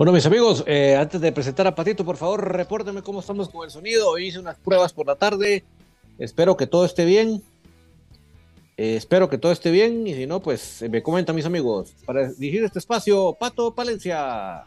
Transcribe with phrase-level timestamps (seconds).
[0.00, 3.66] Bueno, mis amigos, eh, antes de presentar a Patito, por favor, repórtenme cómo estamos con
[3.66, 4.16] el sonido.
[4.16, 5.62] Hice unas pruebas por la tarde.
[6.18, 7.42] Espero que todo esté bien.
[8.78, 10.06] Eh, espero que todo esté bien.
[10.06, 11.94] Y si no, pues me comentan mis amigos.
[12.06, 14.64] Para dirigir este espacio, Pato Palencia.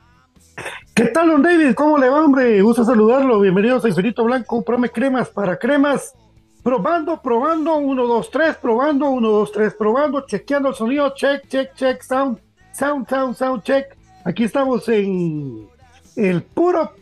[0.94, 1.74] ¿Qué tal, don David?
[1.74, 2.62] ¿Cómo le va, hombre?
[2.62, 3.40] Gusto saludarlo.
[3.40, 4.62] Bienvenidos a Infinito Blanco.
[4.62, 6.14] Prome cremas para cremas.
[6.62, 7.78] Probando, probando.
[7.78, 8.56] Uno, dos, tres.
[8.58, 9.10] Probando.
[9.10, 9.74] Uno, dos, tres.
[9.74, 10.28] Probando.
[10.28, 11.12] Chequeando el sonido.
[11.16, 12.04] Check, check, check.
[12.04, 12.38] Sound,
[12.72, 15.68] sound, sound, sound, check Aquí estamos en
[16.16, 16.94] el puro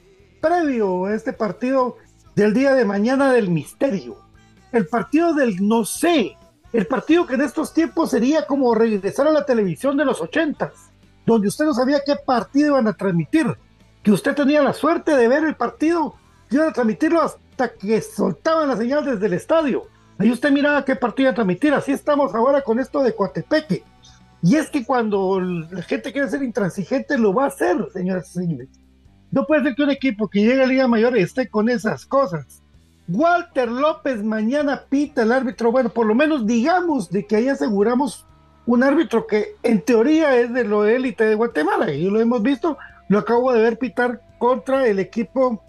[0.41, 1.97] previo a este partido
[2.35, 4.18] del día de mañana del misterio.
[4.71, 6.35] El partido del no sé.
[6.73, 10.71] El partido que en estos tiempos sería como regresar a la televisión de los ochentas,
[11.25, 13.56] donde usted no sabía qué partido iban a transmitir.
[14.01, 16.15] Que usted tenía la suerte de ver el partido,
[16.50, 19.83] iban a transmitirlo hasta que soltaban la señal desde el estadio.
[20.18, 21.71] Ahí usted miraba qué partido iba a transmitir.
[21.75, 23.83] Así estamos ahora con esto de Coatepeque
[24.43, 28.39] y es que cuando la gente quiere ser intransigente, lo va a hacer, señoras y
[28.39, 28.69] señores.
[29.31, 32.61] No puede ser que un equipo que llegue a Liga Mayor esté con esas cosas.
[33.07, 35.71] Walter López mañana pita el árbitro.
[35.71, 38.25] Bueno, por lo menos digamos de que ahí aseguramos
[38.65, 42.77] un árbitro que en teoría es de lo élite de Guatemala, y lo hemos visto,
[43.09, 45.63] lo acabo de ver pitar contra el equipo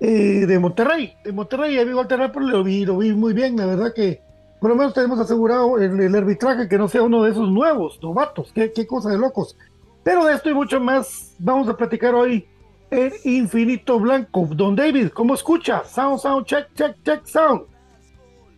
[0.00, 1.14] eh, de Monterrey.
[1.24, 4.22] De Monterrey, a Walter pero lo vi, lo vi muy bien, la verdad que
[4.60, 8.52] por lo menos tenemos asegurado el, arbitraje que no sea uno de esos nuevos, novatos,
[8.54, 9.56] qué, qué cosa de locos.
[10.02, 12.46] Pero de esto y mucho más vamos a platicar hoy
[12.90, 14.48] en Infinito Blanco.
[14.50, 15.84] Don David, ¿cómo escucha?
[15.84, 17.62] Sound, sound, check, check, check, sound.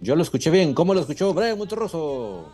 [0.00, 0.74] Yo lo escuché bien.
[0.74, 2.52] ¿Cómo lo escuchó Brian Monterroso?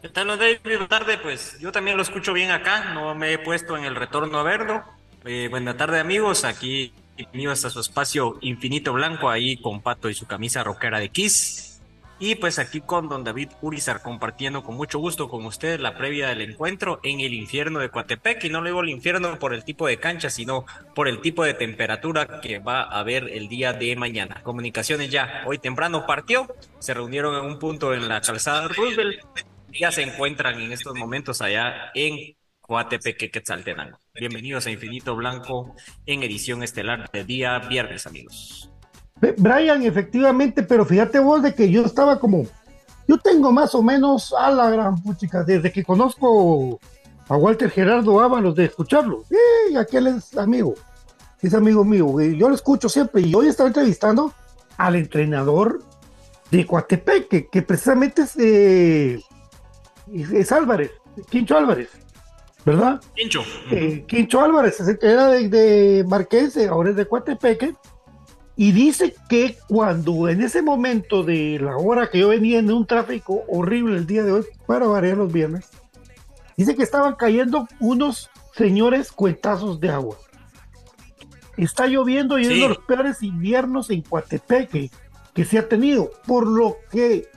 [0.00, 0.58] ¿Qué tal, David?
[0.62, 1.18] Buenas tardes.
[1.22, 2.94] Pues yo también lo escucho bien acá.
[2.94, 4.84] No me he puesto en el retorno a verlo.
[5.24, 6.44] Eh, buenas tardes, amigos.
[6.44, 11.08] Aquí bienvenidos a su espacio Infinito Blanco, ahí con Pato y su camisa rockera de
[11.08, 11.80] Kiss.
[12.18, 16.28] Y pues aquí con don David Urizar compartiendo con mucho gusto con ustedes la previa
[16.28, 18.44] del encuentro en el infierno de Coatepec.
[18.44, 20.64] Y no le digo el infierno por el tipo de cancha, sino
[20.94, 24.42] por el tipo de temperatura que va a haber el día de mañana.
[24.42, 26.46] Comunicaciones ya hoy temprano partió,
[26.78, 29.20] se reunieron en un punto en la calzada Roosevelt.
[29.78, 32.34] Ya se encuentran en estos momentos allá en
[32.66, 33.96] Coatepec, Quetzaltenango.
[34.12, 38.72] Bienvenidos a Infinito Blanco en edición estelar de día viernes, amigos.
[39.38, 42.44] Brian, efectivamente, pero fíjate vos de que yo estaba como,
[43.06, 46.80] yo tengo más o menos a la gran puchica, desde que conozco
[47.28, 49.22] a Walter Gerardo Ábalos de escucharlo,
[49.70, 50.74] y aquel es amigo,
[51.40, 54.34] es amigo mío, yo lo escucho siempre y hoy estaba entrevistando
[54.76, 55.84] al entrenador
[56.50, 59.20] de Coatepec, que, precisamente es, eh,
[60.12, 60.90] es Álvarez,
[61.30, 61.90] Quincho Álvarez,
[62.66, 63.00] ¿verdad?
[63.14, 63.44] Quincho.
[63.70, 67.74] Eh, Quincho Álvarez, era de, de Marqués, ahora es de Coatepeque
[68.56, 72.84] y dice que cuando en ese momento de la hora que yo venía en un
[72.84, 75.68] tráfico horrible el día de hoy, para variar los viernes,
[76.56, 80.16] dice que estaban cayendo unos señores cuentazos de agua.
[81.56, 84.90] Está lloviendo y es uno de los peores inviernos en Coatepeque
[85.32, 87.28] que se ha tenido, por lo que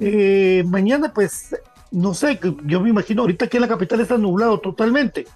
[0.00, 1.56] eh, mañana pues,
[1.90, 5.26] no sé, yo me imagino ahorita que la capital está nublado totalmente.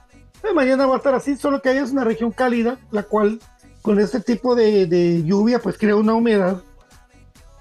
[0.42, 3.40] Eh, mañana va a estar así, solo que ahí es una región cálida, la cual
[3.80, 6.62] con este tipo de, lluvia, pues crea una humedad.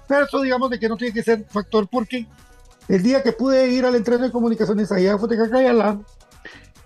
[0.08, 2.26] Pero eso digamos de que no tiene que ser factor porque
[2.88, 5.98] el día que pude ir al entreno de comunicaciones allá fue de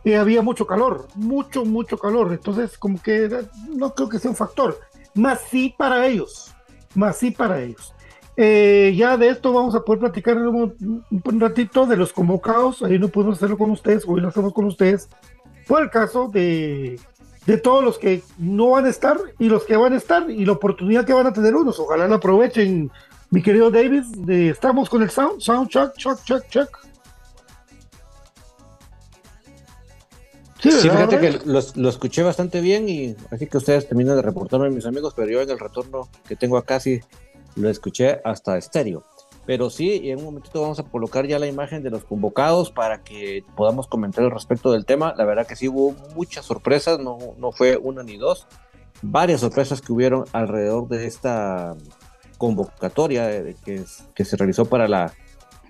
[0.05, 2.33] eh, había mucho calor, mucho, mucho calor.
[2.33, 3.29] Entonces, como que
[3.75, 4.79] no creo que sea un factor.
[5.15, 6.55] Más sí para ellos,
[6.95, 7.93] más sí para ellos.
[8.37, 12.83] Eh, ya de esto vamos a poder platicar un, un, ratito de los convocados.
[12.83, 15.09] Ahí no pudimos hacerlo con ustedes, hoy lo hacemos con ustedes.
[15.65, 16.99] Fue el caso de
[17.47, 20.45] de todos los que no van a estar y los que van a estar y
[20.45, 21.79] la oportunidad que van a tener unos.
[21.79, 22.91] Ojalá la aprovechen,
[23.31, 24.03] mi querido David.
[24.19, 26.69] De, estamos con el sound, sound, check, check, check, check.
[30.59, 34.87] Sí, fíjate que lo, escuché bastante bien y así que ustedes terminan de reportarme, mis
[34.87, 37.01] amigos, pero yo en el retorno que tengo acá sí
[37.57, 39.05] lo escuché hasta estéreo.
[39.47, 42.71] Pero sí, y en un momentito vamos a colocar ya la imagen de los convocados
[42.71, 45.15] para que podamos comentar al respecto del tema.
[45.17, 48.47] La verdad que sí hubo muchas sorpresas, no, no fue una ni dos,
[49.03, 51.77] varias sorpresas que hubieron alrededor de esta
[52.39, 53.29] convocatoria
[53.65, 53.85] que,
[54.15, 55.13] que se realizó para, la,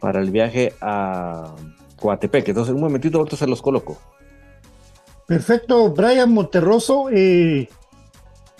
[0.00, 1.54] para el viaje a
[2.00, 2.48] Coatepec.
[2.48, 3.98] Entonces, en un momentito, ahorita se los coloco.
[5.26, 7.10] Perfecto, Brian Monterroso.
[7.10, 7.68] Eh,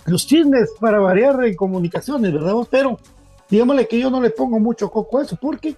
[0.05, 2.53] los chismes para variar en comunicaciones, ¿verdad?
[2.69, 2.99] Pero
[3.49, 5.75] digámosle que yo no le pongo mucho coco a eso, porque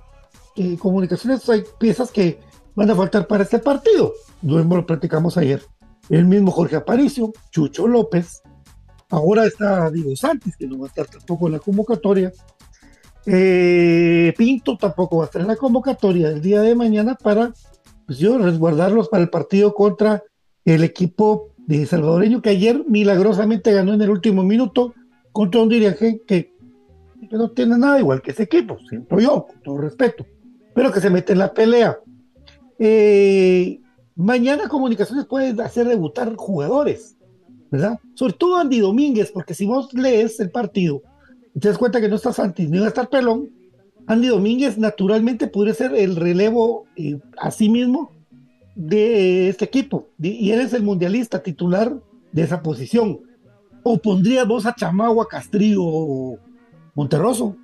[0.55, 2.39] eh, comunicaciones hay piezas que
[2.75, 4.13] van a faltar para este partido.
[4.41, 5.61] Lo platicamos ayer.
[6.09, 8.41] El mismo Jorge Aparicio, Chucho López,
[9.09, 12.31] ahora está Diego Santos, que no va a estar tampoco en la convocatoria.
[13.25, 17.53] Eh, Pinto tampoco va a estar en la convocatoria el día de mañana para
[18.07, 20.23] pues resguardarlos para el partido contra
[20.65, 24.95] el equipo de salvadoreño que ayer milagrosamente ganó en el último minuto
[25.31, 26.55] contra un dirigente que
[27.27, 30.25] que no tiene nada igual que ese equipo, siento yo, con todo respeto,
[30.73, 31.97] pero que se mete en la pelea.
[32.77, 33.81] Eh,
[34.15, 37.17] mañana Comunicaciones puede hacer debutar jugadores,
[37.71, 37.99] ¿verdad?
[38.15, 41.01] Sobre todo Andy Domínguez, porque si vos lees el partido
[41.53, 43.49] y te das cuenta que no está Santi ni va a estar Pelón,
[44.07, 48.11] Andy Domínguez naturalmente podría ser el relevo eh, a sí mismo
[48.75, 51.93] de este equipo, y él es el mundialista titular
[52.31, 53.19] de esa posición.
[53.83, 56.39] O pondría vos a Chamagua, Castrillo
[56.99, 57.55] Monterroso.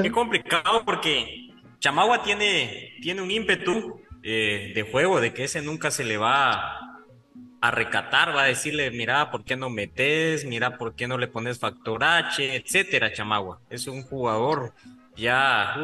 [0.00, 5.90] Qué complicado porque Chamagua tiene, tiene un ímpetu eh, de juego, de que ese nunca
[5.90, 6.78] se le va
[7.60, 10.44] a, recatar, va a decirle, mira, ¿por qué no metes?
[10.44, 12.54] Mira, ¿por qué no le pones factor H?
[12.54, 13.58] Etcétera, Chamagua.
[13.68, 14.74] Es un jugador
[15.16, 15.74] ya,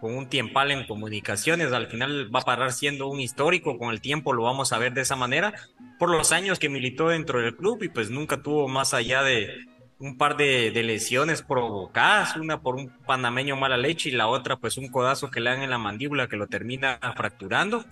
[0.00, 4.00] con un tiempal en comunicaciones, al final va a parar siendo un histórico, con el
[4.00, 5.52] tiempo lo vamos a ver de esa manera,
[5.98, 9.66] por los años que militó dentro del club y pues nunca tuvo más allá de,
[9.98, 14.78] un par de, lesiones provocadas, una por un panameño mala leche y la otra pues
[14.78, 17.84] un codazo que le dan en la mandíbula que lo termina fracturando.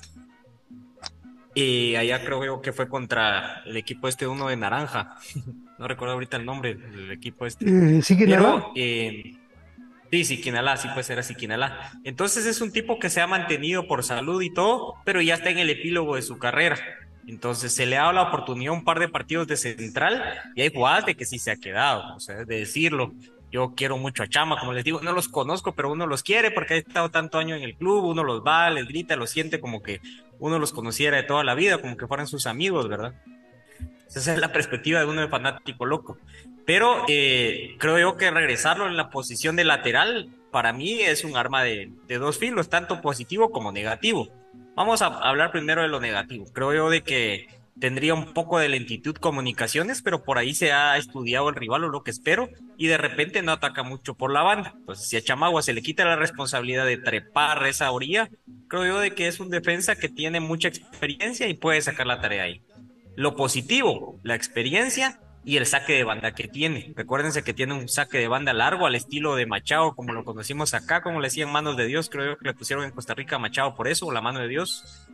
[1.54, 5.16] Y allá creo yo que fue contra el equipo este uno de naranja.
[5.78, 7.64] no recuerdo ahorita el nombre del equipo este.
[7.64, 9.34] Eh, sí, Pero, eh,
[10.10, 11.92] sí, Siquinalá, sí pues era Siquinalá.
[12.04, 15.50] Entonces es un tipo que se ha mantenido por salud y todo, pero ya está
[15.50, 16.76] en el epílogo de su carrera.
[17.26, 20.22] Entonces se le ha dado la oportunidad un par de partidos de central
[20.54, 23.12] y hay jugadas de que sí se ha quedado, o sea, de decirlo.
[23.50, 26.50] Yo quiero mucho a Chama, como les digo, no los conozco, pero uno los quiere
[26.50, 29.60] porque ha estado tanto año en el club, uno los va, les grita, los siente
[29.60, 30.00] como que
[30.38, 33.14] uno los conociera de toda la vida, como que fueran sus amigos, ¿verdad?
[34.08, 36.18] Esa es la perspectiva de uno de fanático loco.
[36.64, 41.36] Pero eh, creo yo que regresarlo en la posición de lateral, para mí es un
[41.36, 44.28] arma de, de dos filos, tanto positivo como negativo
[44.74, 46.44] Vamos a hablar primero de lo negativo.
[46.52, 47.48] Creo yo de que
[47.78, 51.88] tendría un poco de lentitud comunicaciones, pero por ahí se ha estudiado el rival o
[51.88, 54.74] lo que espero, y de repente no ataca mucho por la banda.
[54.76, 58.30] Entonces, si a Chamagua se le quita la responsabilidad de trepar esa orilla,
[58.68, 62.20] creo yo de que es un defensa que tiene mucha experiencia y puede sacar la
[62.20, 62.62] tarea ahí.
[63.14, 66.92] Lo positivo, la experiencia y el saque de banda que tiene.
[66.96, 70.74] Recuérdense que tiene un saque de banda largo al estilo de Machado, como lo conocimos
[70.74, 73.76] acá, como le decían manos de Dios, creo que le pusieron en Costa Rica Machado
[73.76, 75.06] por eso, la mano de Dios.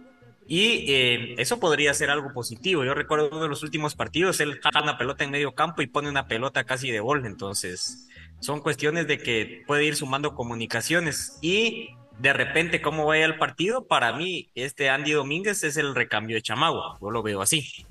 [0.49, 2.83] Y eh, eso podría ser algo positivo.
[2.83, 5.87] Yo recuerdo uno de los últimos partidos, él jala una pelota en medio campo y
[5.87, 7.27] pone una pelota casi de gol.
[7.27, 8.09] Entonces,
[8.41, 11.39] son cuestiones de que puede ir sumando comunicaciones.
[11.43, 16.37] Y de repente, cómo vaya el partido, para mí, este Andy Domínguez es el recambio
[16.37, 16.97] de Chamagua.
[17.03, 17.87] Yo lo veo así.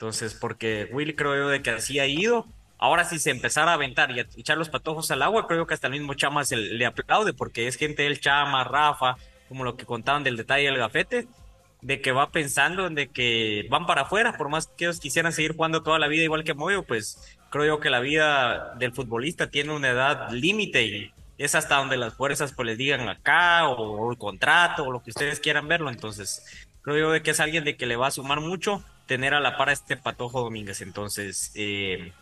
[0.00, 2.46] Entonces, porque Willy creo yo de que así ha ido.
[2.78, 5.74] Ahora si se empezara a aventar y a echar los patojos al agua, creo que
[5.74, 9.16] hasta el mismo Chama se le aplaude porque es gente del Chama, Rafa,
[9.50, 11.28] como lo que contaban del detalle del gafete,
[11.82, 15.34] de que va pensando en de que van para afuera, por más que ellos quisieran
[15.34, 18.94] seguir jugando toda la vida igual que Moyo, pues creo yo que la vida del
[18.94, 23.68] futbolista tiene una edad límite y es hasta donde las fuerzas pues les digan acá
[23.68, 25.90] o, o el contrato o lo que ustedes quieran verlo.
[25.90, 29.34] Entonces, creo yo de que es alguien de que le va a sumar mucho tener
[29.34, 30.82] a la par a este Patojo Domínguez.
[30.82, 32.12] Entonces, eh,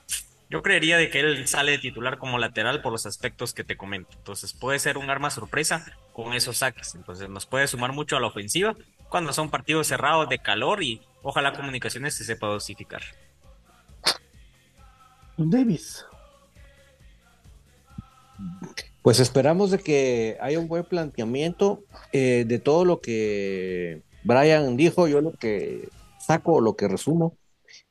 [0.48, 3.76] yo creería de que él sale de titular como lateral por los aspectos que te
[3.76, 4.08] comento.
[4.16, 6.94] Entonces, puede ser un arma sorpresa con esos saques.
[6.94, 8.74] Entonces, nos puede sumar mucho a la ofensiva
[9.10, 13.02] cuando son partidos cerrados de calor y ojalá comunicaciones se sepa dosificar.
[15.36, 16.06] Davis.
[19.02, 25.06] Pues esperamos de que haya un buen planteamiento eh, de todo lo que Brian dijo.
[25.06, 25.90] Yo lo que
[26.28, 27.36] saco lo que resumo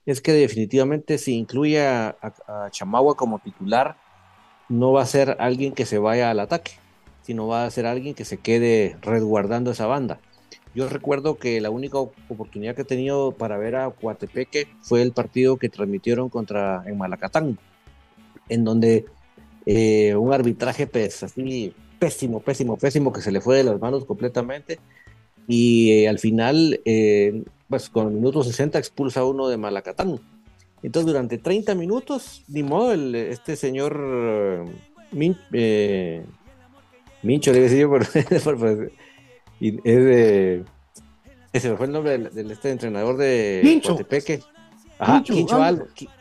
[0.05, 2.15] es que definitivamente si incluye a,
[2.71, 3.97] Chamagua como titular,
[4.69, 6.73] no va a ser alguien que se vaya al ataque,
[7.23, 10.19] sino va a ser alguien que se quede resguardando esa banda.
[10.75, 15.13] Yo recuerdo que la única oportunidad que he tenido para ver a Coatepeque fue el
[15.13, 17.57] partido que transmitieron contra en Malacatán,
[18.49, 19.05] en donde
[19.65, 24.05] eh, un arbitraje pues, así pésimo, pésimo, pésimo, que se le fue de las manos
[24.05, 24.79] completamente.
[25.47, 30.19] Y eh, al final eh, pues con el minuto 60 expulsa a uno de Malacatán.
[30.83, 33.99] Entonces durante 30 minutos, ni modo, el, este señor
[35.11, 36.25] eh, eh
[37.23, 37.91] Mincho, le decía yo,
[38.43, 38.89] pero,
[39.59, 40.63] y es de,
[41.51, 43.97] ese fue el nombre del, este entrenador de Quincho.
[44.99, 45.23] Ajá,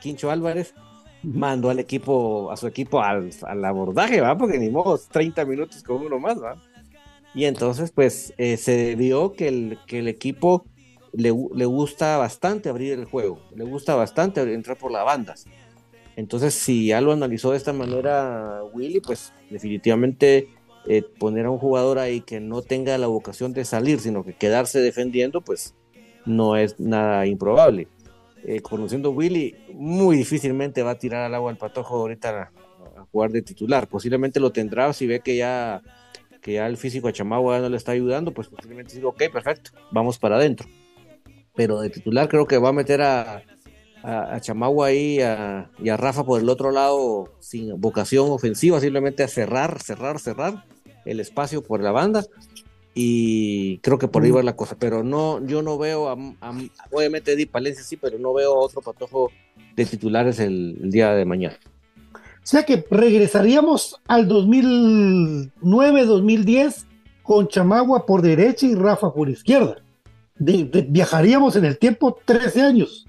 [0.00, 0.74] Quincho, Álvarez
[1.22, 3.30] mandó al equipo, a su equipo al,
[3.64, 4.36] abordaje, ¿va?
[4.36, 6.62] Porque ni modo, 30 minutos con uno más, ¿va?
[7.34, 10.64] Y entonces, pues, eh, se vio que el, que el equipo
[11.16, 15.46] le, gusta bastante abrir el juego, le gusta bastante entrar por las bandas.
[16.14, 20.48] Entonces, si ya lo analizó de esta manera Willy, pues definitivamente
[20.86, 24.34] eh, poner a un jugador ahí que no tenga la vocación de salir, sino que
[24.34, 25.74] quedarse defendiendo, pues
[26.24, 27.88] no es nada improbable.
[28.44, 32.52] Eh, conociendo Willy, muy difícilmente va a tirar al agua el patojo ahorita
[32.96, 33.88] a, jugar de titular.
[33.88, 35.82] Posiblemente lo tendrá si ve que ya,
[36.40, 39.70] que ya el físico a Chamagua no le está ayudando, pues posiblemente diga, ok, perfecto,
[39.90, 40.66] vamos para adentro
[41.56, 43.42] pero de titular creo que va a meter a,
[44.02, 49.28] a, Chamagua ahí y a Rafa por el otro lado sin vocación ofensiva, simplemente a
[49.28, 50.64] cerrar, cerrar, cerrar
[51.04, 52.24] el espacio por la banda
[52.94, 56.16] y creo que por ahí va la cosa, pero no, yo no veo, a,
[56.90, 59.30] obviamente Eddie Palencia sí, pero no veo otro patojo
[59.74, 61.58] de titulares el, el, día de mañana.
[62.14, 66.86] O sea que regresaríamos al 2009-2010
[67.22, 69.76] con Chamagua por derecha y Rafa por izquierda
[70.38, 73.06] viajaríamos en el tiempo 13 años.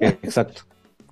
[0.00, 0.62] Exacto,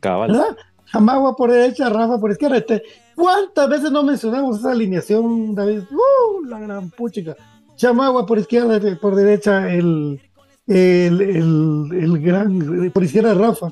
[0.01, 0.33] cabal.
[0.33, 0.57] ¿verdad?
[0.87, 2.57] Jamagua por derecha, Rafa por izquierda.
[2.57, 2.83] Este,
[3.15, 5.83] ¿Cuántas veces no mencionamos esa alineación, David?
[5.91, 6.45] ¡Uh!
[6.45, 7.37] La gran puchica.
[7.77, 10.21] Chamagua por izquierda, por derecha, el,
[10.67, 13.69] el, el, gran, por izquierda, Rafa.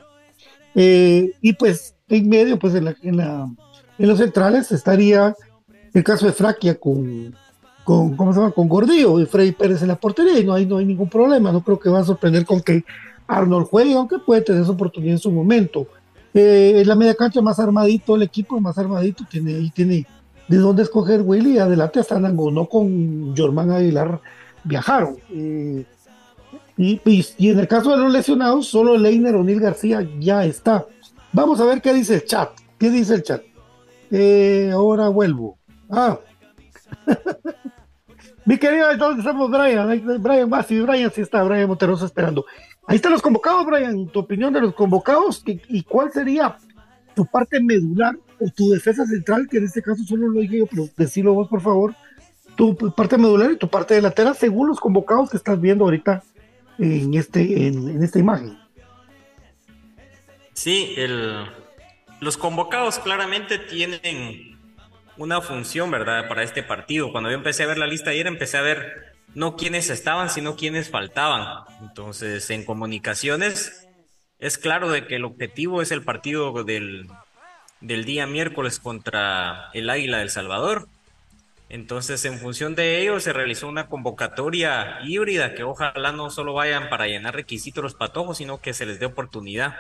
[0.75, 3.49] Eh, y pues en medio, pues en, la, en, la,
[3.99, 5.35] en los centrales estaría
[5.94, 7.35] el caso de Fraquia con,
[7.87, 8.50] con, ¿cómo se llama?
[8.50, 11.52] con Gordillo y Freddy Pérez en la portería y no hay, no hay ningún problema.
[11.52, 12.85] No creo que va a sorprender con que
[13.28, 15.87] Arnold juegue, aunque puede tener esa oportunidad en su momento.
[16.35, 20.05] Eh, en la media cancha más armadito, el equipo más armadito, tiene, y tiene
[20.49, 21.59] de dónde escoger Willy.
[21.59, 24.20] Adelante hasta no con Jorman Aguilar
[24.64, 25.16] viajaron.
[25.31, 25.85] Eh,
[26.77, 27.01] y,
[27.38, 30.87] y, en el caso de los lesionados, solo Leiner O'Neill García ya está.
[31.33, 32.51] Vamos a ver qué dice el chat.
[32.79, 33.42] ¿Qué dice el chat?
[34.11, 35.57] Eh, ahora vuelvo.
[35.88, 36.18] Ah.
[38.46, 40.22] Mi querido, ¿dónde estamos, Brian?
[40.22, 42.46] Brian sí, Brian sí está, Brian Monterosa esperando.
[42.87, 44.06] Ahí están los convocados, Brian.
[44.06, 46.56] Tu opinión de los convocados y, cuál sería
[47.16, 50.66] tu parte medular o tu defensa central, que en este caso solo lo dije yo,
[50.66, 51.96] pero decilo vos, por favor.
[52.54, 56.22] Tu parte medular y tu parte delantera, según los convocados que estás viendo ahorita
[56.78, 58.56] en, este, en, esta imagen.
[60.52, 61.46] Sí, el,
[62.20, 64.56] los convocados claramente tienen
[65.16, 67.12] una función, ¿verdad?, para este partido.
[67.12, 70.57] Cuando yo empecé a ver la lista ayer, empecé a ver no quiénes estaban, sino
[70.57, 71.64] quiénes faltaban.
[71.83, 73.87] Entonces, en comunicaciones,
[74.38, 77.07] es claro de que el objetivo es el partido del,
[77.81, 80.88] del día miércoles contra el Águila del Salvador.
[81.68, 86.88] Entonces, en función de ello, se realizó una convocatoria híbrida que ojalá no solo vayan
[86.88, 89.74] para llenar requisitos los patojos, sino que se les dé oportunidad.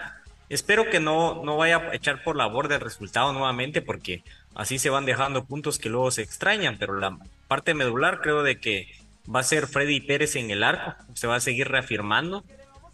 [0.48, 4.22] Espero que no, no vaya a echar por la borda el resultado nuevamente, porque
[4.56, 7.16] así se van dejando puntos que luego se extrañan, pero la
[7.46, 8.88] parte medular creo de que
[9.32, 12.44] va a ser Freddy Pérez en el arco, se va a seguir reafirmando.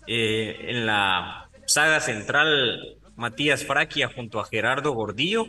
[0.06, 5.46] Eh, en la saga central, Matías Fraquia junto a Gerardo Gordillo.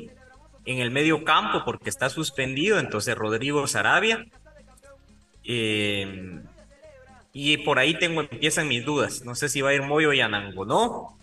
[0.65, 4.25] En el medio campo, porque está suspendido, entonces Rodrigo Sarabia.
[5.43, 6.39] Eh,
[7.33, 9.25] y por ahí tengo, empiezan mis dudas.
[9.25, 11.17] No sé si va a ir Moyo y Anangonó,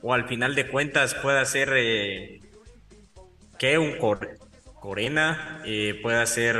[0.00, 2.40] o al final de cuentas pueda ser eh,
[3.58, 3.96] que un
[4.80, 6.56] Corena, eh, pueda ser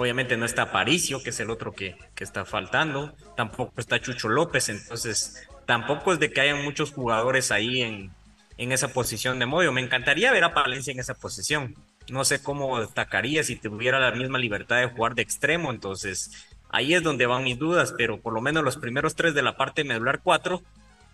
[0.00, 3.14] Obviamente no está Paricio, que es el otro que, que está faltando.
[3.36, 4.70] Tampoco está Chucho López.
[4.70, 8.10] Entonces, tampoco es de que hayan muchos jugadores ahí en,
[8.56, 9.72] en esa posición de Moyo.
[9.72, 11.74] Me encantaría ver a Palencia en esa posición.
[12.08, 15.70] No sé cómo destacaría si tuviera la misma libertad de jugar de extremo.
[15.70, 17.92] Entonces, ahí es donde van mis dudas.
[17.94, 20.62] Pero por lo menos los primeros tres de la parte medular, cuatro,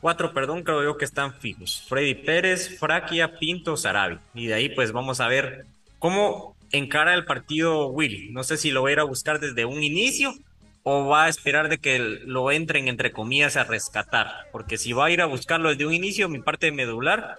[0.00, 1.84] cuatro, perdón, creo yo que están fijos.
[1.88, 4.18] Freddy Pérez, Fraquia, Pinto, Sarabi.
[4.34, 5.66] Y de ahí pues vamos a ver
[5.98, 8.30] cómo encara el partido Willy.
[8.30, 10.34] No sé si lo va a ir a buscar desde un inicio
[10.82, 14.46] o va a esperar de que lo entren entre comillas a rescatar.
[14.52, 17.36] Porque si va a ir a buscarlo desde un inicio, mi parte medular,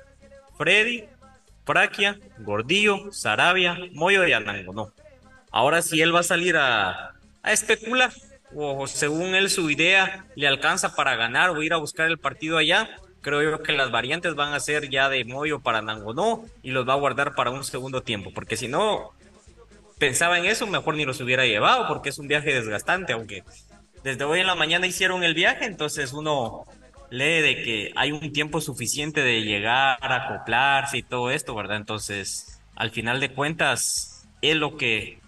[0.57, 1.05] Freddy,
[1.65, 4.91] Fraquia, Gordillo, Sarabia, Moyo y Anango, no.
[5.51, 7.13] Ahora si él va a salir a
[7.45, 8.11] especular
[8.55, 12.57] o según él su idea le alcanza para ganar o ir a buscar el partido
[12.57, 12.89] allá,
[13.21, 16.87] creo yo que las variantes van a ser ya de Moyo para Nangonó y los
[16.87, 19.11] va a guardar para un segundo tiempo, porque si no,
[19.97, 23.43] pensaba en eso, mejor ni los hubiera llevado porque es un viaje desgastante, aunque
[24.03, 26.65] desde hoy en la mañana hicieron el viaje, entonces uno
[27.09, 31.77] lee de que hay un tiempo suficiente de llegar, acoplarse y todo esto, ¿verdad?
[31.77, 35.19] Entonces, al final de cuentas, es lo que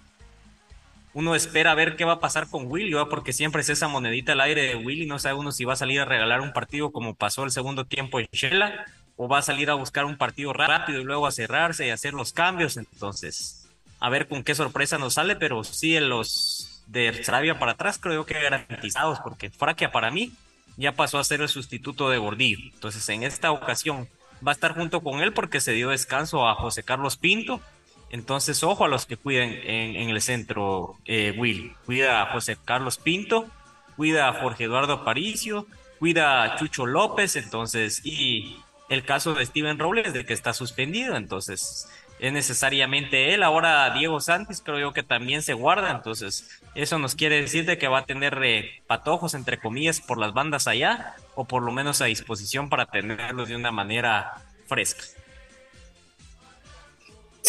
[1.13, 3.09] uno espera ver qué va a pasar con Willy, ¿va?
[3.09, 5.77] porque siempre es esa monedita al aire de Willy, no sabe uno si va a
[5.77, 9.41] salir a regalar un partido como pasó el segundo tiempo en Shela, o va a
[9.41, 13.69] salir a buscar un partido rápido y luego a cerrarse y hacer los cambios, entonces
[13.99, 17.99] a ver con qué sorpresa nos sale, pero sí en los de Sarabia para atrás
[17.99, 20.31] creo que garantizados, porque Fraquia para mí
[20.77, 22.59] ya pasó a ser el sustituto de Gordillo.
[22.73, 24.07] Entonces en esta ocasión
[24.45, 27.61] va a estar junto con él porque se dio descanso a José Carlos Pinto.
[28.09, 31.75] Entonces ojo a los que cuiden en, el centro, eh, Will.
[31.85, 33.47] Cuida a José Carlos Pinto,
[33.95, 35.67] cuida a Jorge Eduardo Aparicio,
[35.99, 38.57] cuida a Chucho López, entonces, y
[38.89, 41.87] el caso de Steven Robles, de que está suspendido, entonces
[42.19, 43.43] es necesariamente él.
[43.43, 47.77] Ahora Diego Santis creo yo que también se guarda, entonces eso nos quiere decir de
[47.77, 51.71] que va a tener eh, patojos, entre comillas, por las bandas allá, o por lo
[51.71, 54.33] menos a disposición para tenerlos de una manera
[54.67, 55.03] fresca.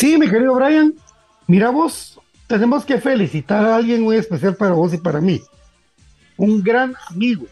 [0.01, 0.95] Sí, mi querido Brian,
[1.47, 5.43] mira vos, tenemos que felicitar a alguien muy especial para vos y para mí.
[6.39, 7.45] Un gran amigo.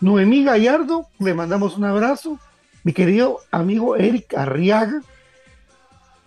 [0.00, 2.40] Noemí Gallardo, le mandamos un abrazo.
[2.82, 5.02] Mi querido amigo Eric Arriaga,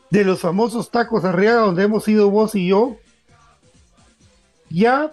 [0.10, 2.96] de los famosos tacos Arriaga, donde hemos ido vos y yo,
[4.70, 5.12] ya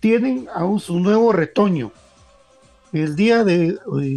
[0.00, 1.92] tienen aún su nuevo retoño.
[2.90, 3.76] El día de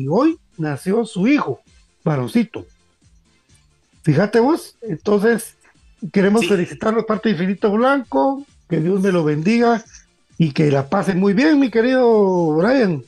[0.09, 1.59] hoy nació su hijo,
[2.05, 2.65] varoncito.
[4.03, 5.57] Fíjate vos, entonces
[6.11, 9.83] queremos felicitarlo parte de Infinito Blanco, que Dios me lo bendiga
[10.37, 13.03] y que la pase muy bien, mi querido Brian.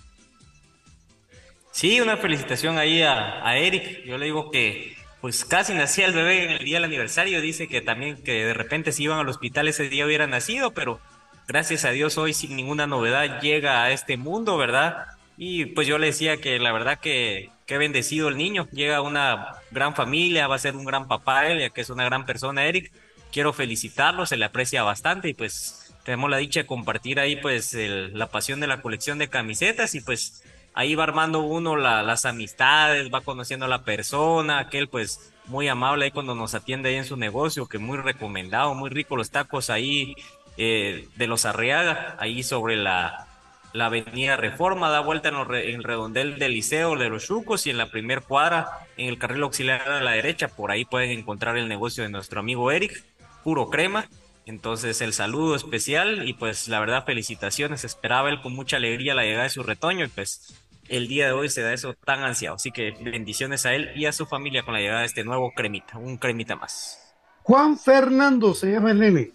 [1.71, 4.03] Sí, una felicitación ahí a, a Eric.
[4.05, 7.39] Yo le digo que pues casi nacía el bebé en el día del aniversario.
[7.41, 10.99] Dice que también que de repente si iban al hospital ese día hubiera nacido, pero
[11.47, 15.05] gracias a Dios hoy sin ninguna novedad llega a este mundo, ¿verdad?
[15.37, 19.01] Y pues yo le decía que la verdad que qué bendecido el niño, llega a
[19.01, 22.25] una gran familia, va a ser un gran papá él, ya que es una gran
[22.25, 22.91] persona Eric.
[23.31, 27.73] Quiero felicitarlo, se le aprecia bastante y pues tenemos la dicha de compartir ahí pues
[27.73, 33.09] la pasión de la colección de camisetas y pues ahí va armando uno las amistades,
[33.09, 37.05] va conociendo a la persona, aquel pues muy amable ahí cuando nos atiende ahí en
[37.05, 40.13] su negocio, que muy recomendado, muy rico los tacos ahí
[40.57, 43.30] eh, de los Arriaga, ahí sobre la,
[43.73, 47.77] la avenida Reforma, da vuelta en, el redondel del Liceo de los Chucos y en
[47.77, 51.67] la primer cuadra, en el carril auxiliar a la derecha, por ahí pueden encontrar el
[51.67, 53.03] negocio de nuestro amigo Eric,
[53.43, 54.07] puro crema.
[54.45, 59.23] Entonces el saludo especial y pues la verdad felicitaciones, esperaba él con mucha alegría la
[59.23, 60.55] llegada de su retoño y pues
[60.89, 62.55] el día de hoy se da eso tan ansiado.
[62.55, 65.51] Así que bendiciones a él y a su familia con la llegada de este nuevo
[65.55, 67.15] cremita, un cremita más.
[67.43, 69.31] Juan Fernando se llama el nene.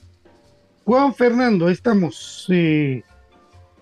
[0.84, 2.46] Juan Fernando, ahí estamos.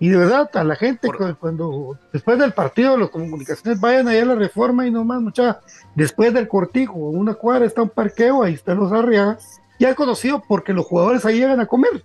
[0.04, 1.08] Y de verdad, a la gente,
[1.40, 5.60] cuando después del partido, las comunicaciones vayan allá a la reforma y nomás, mucha,
[5.94, 10.72] después del cortijo, una cuadra está un parqueo, ahí están los arriagas, ya conocido porque
[10.72, 12.02] los jugadores ahí llegan a comer.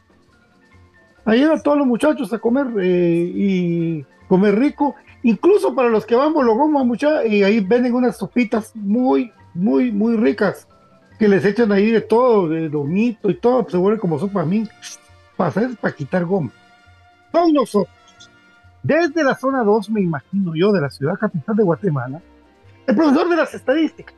[1.25, 6.15] Ahí llegan todos los muchachos a comer eh, y comer rico Incluso para los que
[6.15, 10.65] vamos, lo vamos mucha, y ahí venden unas sopitas muy, muy, muy ricas,
[11.17, 14.45] que les echan ahí de todo, de domito y todo, se vuelve como sopa a
[14.45, 14.63] mí,
[15.35, 16.51] para hacer, para quitar goma.
[17.31, 17.95] Son nosotros,
[18.83, 22.21] desde la zona 2, me imagino yo, de la ciudad capital de Guatemala,
[22.87, 24.15] el profesor de las estadísticas,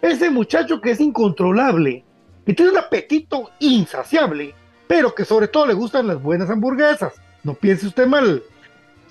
[0.00, 2.04] ese muchacho que es incontrolable,
[2.46, 4.54] que tiene un apetito insaciable,
[4.86, 7.14] pero que sobre todo le gustan las buenas hamburguesas.
[7.44, 8.42] No piense usted mal,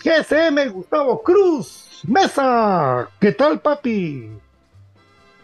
[0.04, 3.08] GSM Gustavo Cruz Mesa.
[3.20, 4.32] ¿Qué tal, papi?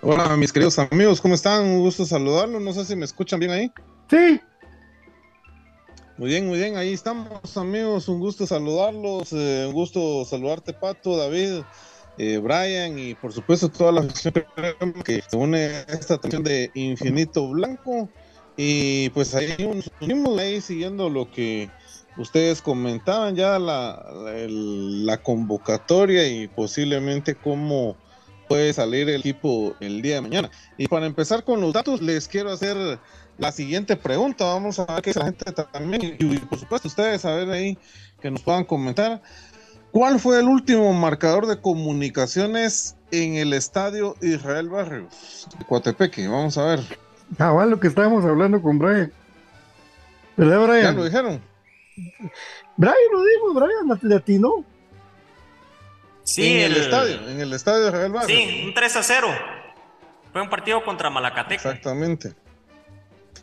[0.02, 1.64] Hola, mis queridos amigos, ¿cómo están?
[1.64, 2.62] Un gusto saludarlos.
[2.62, 3.72] No sé si me escuchan bien ahí.
[4.10, 4.40] Sí.
[6.24, 6.78] Muy bien, muy bien.
[6.78, 8.08] Ahí estamos, amigos.
[8.08, 9.34] Un gusto saludarlos.
[9.34, 11.64] Eh, un gusto saludarte, Pato, David,
[12.18, 14.46] eh, Brian y por supuesto toda la gente
[15.04, 18.08] que se une a esta atención de Infinito Blanco.
[18.56, 21.70] Y pues ahí nos unimos ahí siguiendo lo que
[22.16, 27.98] ustedes comentaban ya la, convocatoria y posiblemente cómo
[28.48, 30.52] puede salir el equipo el día de mañana.
[30.78, 32.78] Y para empezar con los datos, les quiero hacer
[33.44, 34.46] la siguiente pregunta.
[34.46, 37.78] Vamos a ver qué la gente también, y por supuesto ustedes a ver ahí
[38.22, 39.22] que nos puedan comentar.
[39.92, 46.28] ¿Cuál fue el último marcador de comunicaciones en el estadio Israel Barrios de Coatepeque?
[46.28, 46.80] Vamos a ver.
[47.38, 49.12] Ah, lo que estábamos hablando con Brian.
[50.38, 50.82] ¿Verdad, Brian?
[50.82, 51.42] Ya lo dijeron.
[52.78, 54.66] Brian lo dijo, Brian le atinó.
[56.24, 58.36] Sí, en el, estadio, en el estadio de Real Barrio.
[58.36, 59.28] Sí, un 3 a 0.
[60.32, 61.70] Fue un partido contra Malacateco.
[61.70, 62.34] Exactamente.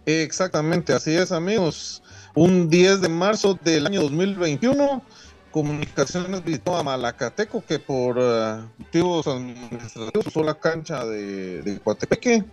[0.06, 2.02] Exactamente, así es, amigos.
[2.34, 5.02] Un 10 de marzo del año 2021,
[5.50, 12.44] Comunicaciones visitó a Malacateco, que por uh, motivos administrativos usó la cancha de, de Coatepeque.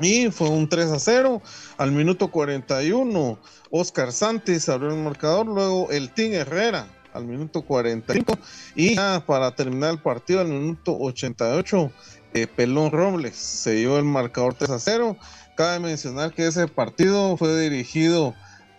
[0.00, 1.42] Y fue un 3 a 0
[1.76, 3.38] al minuto 41.
[3.70, 8.36] Oscar Santos abrió el marcador, luego el Team Herrera al minuto 45
[8.74, 11.92] y para terminar el partido al minuto 88
[12.34, 15.16] eh, Pelón Robles se dio el marcador 3 a 0.
[15.54, 18.34] Cabe mencionar que ese partido fue dirigido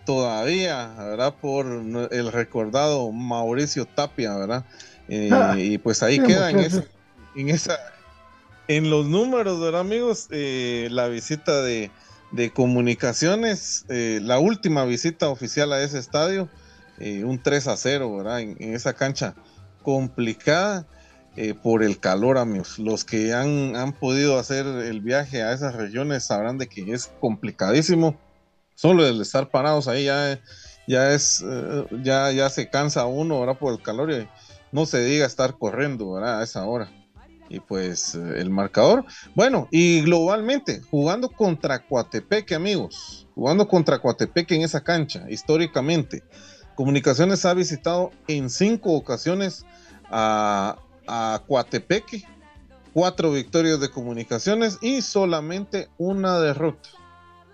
[0.06, 1.34] todavía, ¿verdad?
[1.40, 4.66] Por el recordado Mauricio Tapia, ¿verdad?
[5.08, 6.84] Eh, ah, y pues ahí queda en esa,
[7.36, 7.78] en esa,
[8.68, 10.28] en los números, ¿verdad, amigos?
[10.32, 11.92] Eh, la visita de
[12.32, 16.50] de comunicaciones, eh, la última visita oficial a ese estadio,
[16.98, 18.42] un 3 a 0, ¿verdad?
[18.42, 19.36] En, esa cancha
[19.84, 20.86] complicada
[21.36, 22.80] eh, por el calor, amigos.
[22.80, 27.12] Los que han, han, podido hacer el viaje a esas regiones sabrán de que es
[27.19, 28.17] complicadísimo.
[28.76, 30.39] Solo el estar parados ahí ya,
[30.88, 31.43] ya es,
[32.04, 33.58] ya, ya se cansa uno, ¿verdad?
[33.58, 34.28] Por el calor y
[34.71, 36.41] no se diga estar corriendo, ¿verdad?
[36.41, 36.91] A esa hora
[37.50, 39.06] y pues eh, el marcador.
[39.34, 46.24] Bueno, y globalmente, jugando contra Coatepeque, amigos, jugando contra Coatepeque en esa cancha, históricamente,
[46.76, 49.65] Comunicaciones ha visitado en cinco ocasiones
[50.12, 52.24] a, a Coatepeque,
[52.94, 56.89] cuatro victorias de Comunicaciones y solamente una derrota.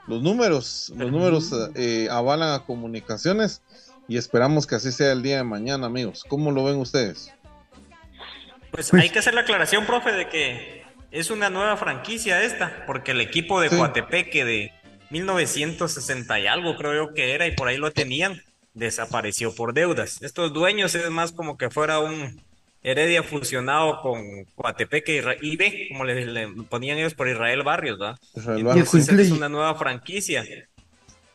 [0.08, 3.62] Los números, los números eh, avalan a Comunicaciones
[4.08, 6.26] y esperamos que así sea el día de mañana, amigos.
[6.28, 7.32] ¿Cómo lo ven ustedes?
[8.72, 12.86] Pues, pues, hay que hacer la aclaración, profe, de que es una nueva franquicia esta,
[12.86, 14.72] porque el equipo de Coatepeque de
[15.10, 18.42] 1960 y algo creo yo que era y por ahí lo tenían,
[18.74, 20.22] desapareció por deudas.
[20.22, 22.42] Estos dueños es más como que fuera un,
[22.84, 28.17] Heredia fusionado con Coatepeque y B, como le, ponían ellos por Israel Barrios, ¿verdad?
[28.36, 30.44] Entonces es una nueva franquicia.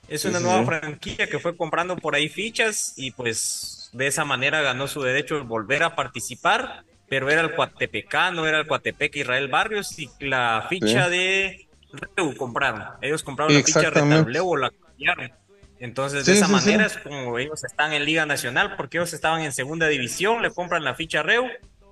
[0.08, 4.60] Es una nueva franquicia que fue comprando por ahí fichas y pues de esa manera
[4.60, 9.48] ganó su derecho de volver a participar, pero era el Coatepecano, era el Coatepeque Israel
[9.48, 12.82] Barrios y la ficha de Reu compraron.
[13.00, 15.32] Ellos compraron la ficha de o la cambiaron.
[15.78, 19.52] Entonces, de esa manera es como ellos están en Liga Nacional, porque ellos estaban en
[19.52, 21.46] segunda división, le compran la ficha a Reu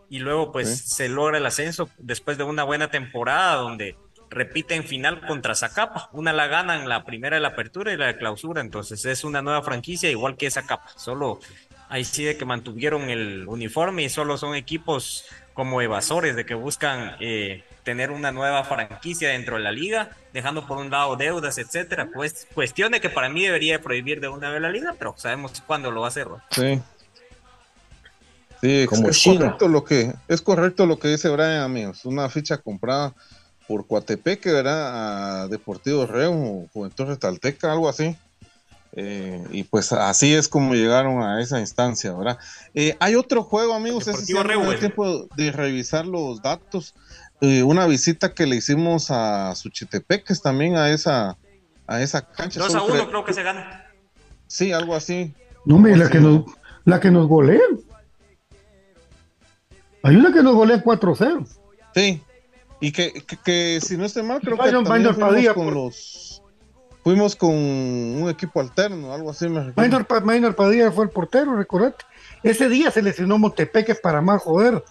[0.08, 3.96] y luego pues se logra el ascenso después de una buena temporada donde
[4.30, 6.08] repiten final contra Zacapa.
[6.12, 9.42] Una la ganan la primera de la apertura y la de clausura, entonces es una
[9.42, 10.88] nueva franquicia igual que Zacapa.
[10.96, 11.40] Solo
[11.88, 16.54] ahí sí de que mantuvieron el uniforme y solo son equipos como evasores de que
[16.54, 21.58] buscan eh, tener una nueva franquicia dentro de la liga, dejando por un lado deudas,
[21.58, 22.08] etcétera.
[22.12, 25.62] Pues cuestión de que para mí debería prohibir de una vez la liga, pero sabemos
[25.66, 26.26] cuándo lo va a hacer.
[26.50, 26.80] Sí.
[28.60, 32.06] Sí, es, correcto lo que es correcto lo que dice Brian, amigos.
[32.06, 33.12] Una ficha comprada
[33.68, 35.42] por Coatepeque, ¿verdad?
[35.42, 38.16] A Deportivo Reo, Juventud Retalteca, algo así.
[38.96, 42.38] Eh, y pues así es como llegaron a esa instancia, ¿verdad?
[42.74, 46.94] Eh, hay otro juego, amigos, es tiempo de revisar los datos.
[47.40, 51.36] Eh, una visita que le hicimos a Suchitepeques también a esa
[51.86, 52.60] a esa cancha.
[52.60, 53.86] 2 a 1 creo que se gana.
[54.46, 55.34] Sí, algo así.
[55.64, 56.44] No, me la que, nos,
[56.84, 57.80] la que nos golean.
[60.02, 61.46] Hay una que nos golea 4-0.
[61.94, 62.22] Sí,
[62.80, 66.42] y que, que, si no estoy mal, creo que también fuimos con los
[67.02, 70.04] fuimos con un equipo alterno, algo así me recuerdo.
[70.24, 72.04] Maynor, Padilla fue el portero, recordate.
[72.42, 74.82] Ese día se lesionó Montepeques para más joder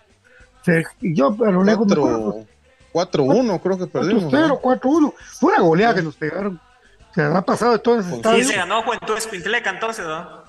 [1.01, 4.25] y yo a lo lejos 4-1 creo que perdimos.
[4.25, 5.13] 4-0, 4-1.
[5.39, 6.59] Fue una goleada que nos pegaron.
[7.13, 8.43] Se ha pasado de todo ese estadio.
[8.43, 10.43] Sí, se ganó Juventud Escuintleca entonces, ¿no?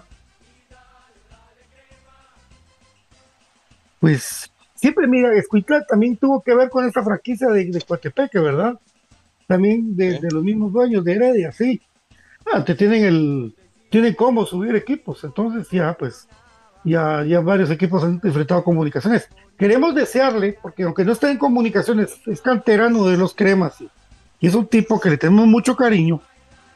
[4.01, 8.75] Pues siempre, mira, Escuintleca también tuvo que ver con esta franquicia de, de Coatepeque, ¿verdad?
[9.47, 11.81] También de, de, los mismos dueños de Heredia, sí.
[12.53, 13.55] Ah, te tienen el,
[13.91, 16.29] tienen cómo subir equipos, entonces ya, pues,
[16.85, 19.29] ya, ya varios equipos han enfrentado comunicaciones.
[19.59, 23.81] Queremos desearle, porque aunque no esté en comunicaciones, es canterano de los cremas
[24.41, 26.21] y es un tipo que le tenemos mucho cariño.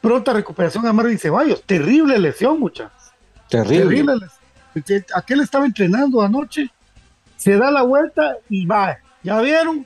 [0.01, 1.61] Pronta recuperación a Marvin Ceballos.
[1.63, 2.89] Terrible lesión, mucha.
[3.49, 4.03] Terrible.
[4.03, 4.27] Terrible
[5.13, 6.69] Aquel estaba entrenando anoche,
[7.37, 8.97] se da la vuelta y va.
[9.23, 9.85] ¿Ya vieron?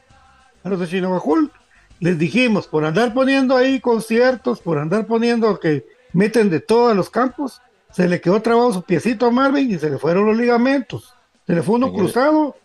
[0.64, 1.52] A los de Chinabajul
[2.00, 7.10] les dijimos, por andar poniendo ahí conciertos, por andar poniendo que meten de todos los
[7.10, 7.62] campos,
[7.94, 11.14] se le quedó trabado su piecito a Marvin y se le fueron los ligamentos.
[11.46, 12.56] Se le fue uno cruzado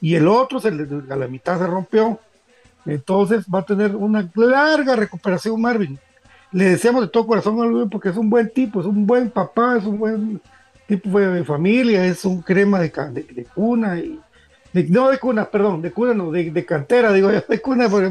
[0.00, 2.18] y el otro se le, a la mitad se rompió.
[2.86, 5.98] Entonces va a tener una larga recuperación Marvin.
[6.52, 9.30] Le deseamos de todo corazón a Marvin porque es un buen tipo, es un buen
[9.30, 10.40] papá, es un buen
[10.86, 14.18] tipo de familia, es un crema de, de, cuna y
[14.72, 18.10] no de cuna, perdón, de cuna no, de, cantera, digo, de cuna, porque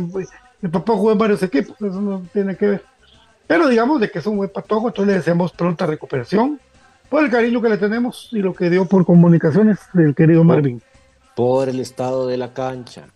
[0.62, 2.84] el papá jugó en varios equipos, eso no tiene que ver.
[3.48, 6.60] Pero digamos de que es un buen patojo, entonces le deseamos pronta recuperación
[7.10, 10.82] por el cariño que le tenemos y lo que dio por comunicaciones del querido Marvin.
[11.36, 13.08] Por el estado de la cancha.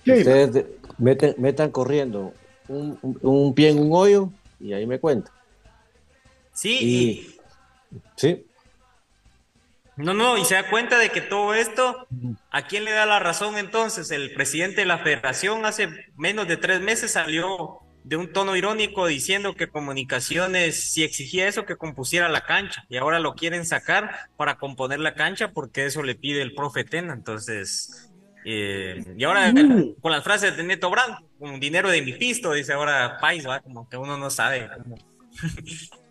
[0.00, 0.66] Ustedes
[0.98, 2.32] metan corriendo
[2.68, 5.32] un, pie en un hoyo y ahí me cuenta.
[6.52, 7.36] Sí.
[8.16, 8.44] sí.
[9.96, 12.06] No, no, y se da cuenta de que todo esto,
[12.50, 14.10] ¿a quién le da la razón entonces?
[14.12, 19.06] El presidente de la federación hace menos de tres meses salió de un tono irónico
[19.06, 24.30] diciendo que comunicaciones, si exigía eso, que compusiera la cancha, y ahora lo quieren sacar
[24.38, 28.10] para componer la cancha porque eso le pide el profe Tena, entonces,
[28.46, 29.96] eh, y ahora mm.
[30.00, 33.60] con las frases de Neto Brand, con dinero de mi pisto, dice ahora Pais, ¿va?
[33.60, 34.70] como que uno no sabe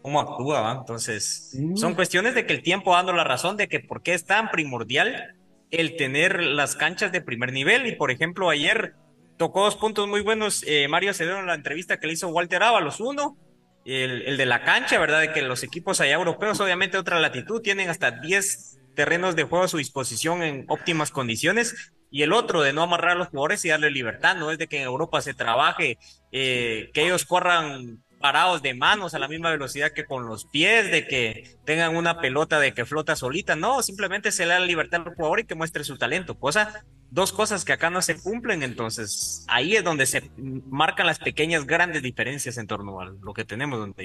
[0.03, 0.73] cómo, actúa, ¿va?
[0.73, 1.77] entonces, mm.
[1.77, 4.51] son cuestiones de que el tiempo dando la razón de que por qué es tan
[4.51, 5.33] primordial
[5.71, 8.93] el tener las canchas de primer nivel, y por ejemplo, ayer
[9.37, 12.63] tocó dos puntos muy buenos eh, Mario Acevedo en la entrevista que le hizo Walter
[12.63, 12.99] Ábalos.
[12.99, 13.37] Uno,
[13.85, 15.21] el, el, de la cancha, ¿verdad?
[15.21, 19.65] De que los equipos allá europeos, obviamente otra latitud, tienen hasta 10 terrenos de juego
[19.65, 21.93] a su disposición en óptimas condiciones.
[22.09, 24.67] Y el otro, de no amarrar a los jugadores y darle libertad, no es de
[24.67, 25.97] que en Europa se trabaje,
[26.31, 30.91] eh, que ellos corran parados de manos a la misma velocidad que con los pies,
[30.91, 34.65] de que tengan una pelota de que flota solita, no, simplemente se le da la
[34.65, 38.19] libertad al jugador y que muestre su talento, cosa dos cosas que acá no se
[38.19, 43.33] cumplen, entonces ahí es donde se marcan las pequeñas, grandes diferencias en torno a lo
[43.33, 43.95] que tenemos, don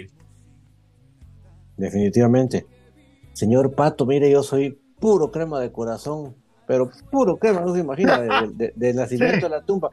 [1.77, 2.65] Definitivamente.
[3.33, 6.37] Señor Pato, mire, yo soy puro crema de corazón,
[6.69, 9.91] pero puro crema, no se imagina, de, nacimiento de la tumba.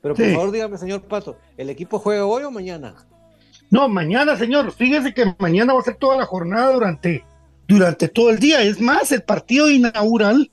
[0.00, 2.94] Pero por favor, dígame, señor Pato, ¿el equipo juega hoy o mañana?
[3.70, 4.72] No, mañana, señor.
[4.72, 7.24] Fíjese que mañana va a ser toda la jornada durante,
[7.66, 8.62] durante todo el día.
[8.62, 10.50] Es más, el partido inaugural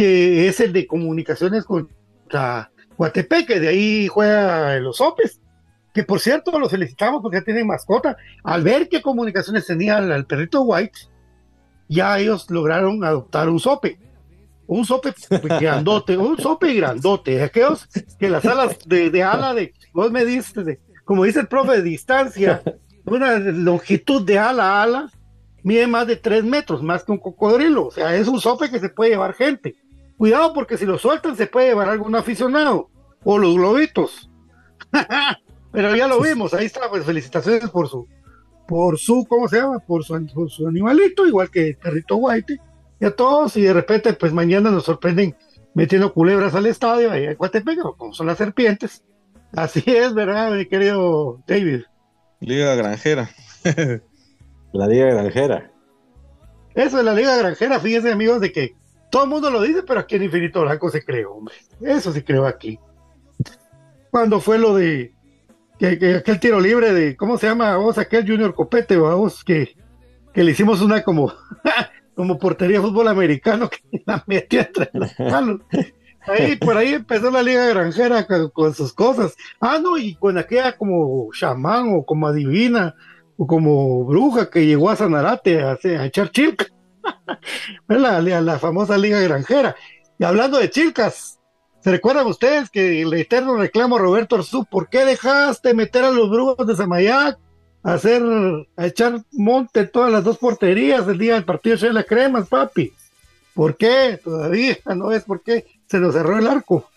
[0.00, 5.42] que es el de comunicaciones contra Guatepeque, de ahí juega los Sopes,
[5.92, 8.16] que por cierto los felicitamos porque ya tienen mascota.
[8.42, 11.00] Al ver qué comunicaciones tenía al, perrito White,
[11.88, 13.98] ya ellos lograron adoptar un sope.
[14.66, 15.12] Un sope
[15.60, 17.86] grandote, un sope grandote, aquellos
[18.18, 21.82] que las alas de, de ala de, vos me diste, como dice el profe, de
[21.82, 22.62] distancia,
[23.04, 25.10] una longitud de ala a ala,
[25.64, 27.86] mide más de tres metros, más que un cocodrilo.
[27.86, 29.74] O sea, es un sope que se puede llevar gente.
[30.16, 32.90] Cuidado porque si lo sueltan se puede llevar algún aficionado.
[33.24, 34.30] O los globitos.
[35.72, 38.06] Pero ya lo vimos, ahí está, pues felicitaciones por su,
[38.68, 39.80] por su, ¿cómo se llama?
[39.80, 42.60] Por su, su animalito, igual que el perrito White.
[43.00, 45.34] Y a todos, y de repente, pues mañana nos sorprenden
[45.74, 49.02] metiendo culebras al estadio, ahí en Coatepec, como son las serpientes.
[49.54, 51.82] Así es, ¿verdad, mi querido David?
[52.40, 53.30] Liga Granjera.
[54.72, 55.70] la Liga Granjera.
[56.74, 58.74] Eso es la Liga Granjera, fíjense amigos, de que
[59.10, 61.54] todo el mundo lo dice, pero aquí en Infinito Blanco se creó, hombre.
[61.80, 62.78] Eso se creó aquí.
[64.10, 65.12] Cuando fue lo de
[65.78, 67.76] que, aquel tiro libre de, ¿cómo se llama?
[67.76, 69.74] Vamos, aquel Junior Copete, vamos, que,
[70.32, 71.32] que le hicimos una como,
[72.14, 75.60] como portería de fútbol americano que la metió entre los palos.
[76.26, 79.36] Ahí, por ahí empezó la liga granjera con, sus cosas.
[79.60, 82.94] Ah, no, y con aquella como chamán o como adivina
[83.36, 86.66] o como bruja que llegó a Sanarate a, echar chilca.
[87.88, 89.74] la, la, la famosa liga granjera.
[90.18, 91.40] Y hablando de chilcas,
[91.80, 94.66] ¿Se recuerdan ustedes que el eterno reclamo a Roberto Arzú?
[94.66, 97.38] ¿Por qué dejaste meter a los brujos de Samayac
[97.82, 98.22] a hacer,
[98.76, 102.92] a echar monte todas las dos porterías el día del partido de la Cremas, papi?
[103.54, 104.20] ¿Por qué?
[104.22, 106.88] Todavía no es por qué se nos cerró el arco.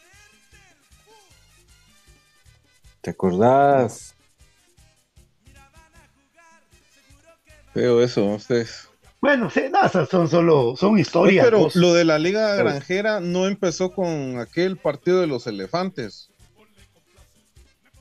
[3.02, 4.14] ¿Te acordás?
[7.74, 8.88] Veo eso, ustedes.
[9.20, 11.46] Bueno, sí, no, son solo son historias.
[11.46, 16.30] pero lo de la Liga Granjera no empezó con aquel partido de los elefantes.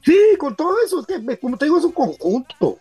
[0.04, 2.78] Sí, con todo eso, que, como te digo, es un conjunto.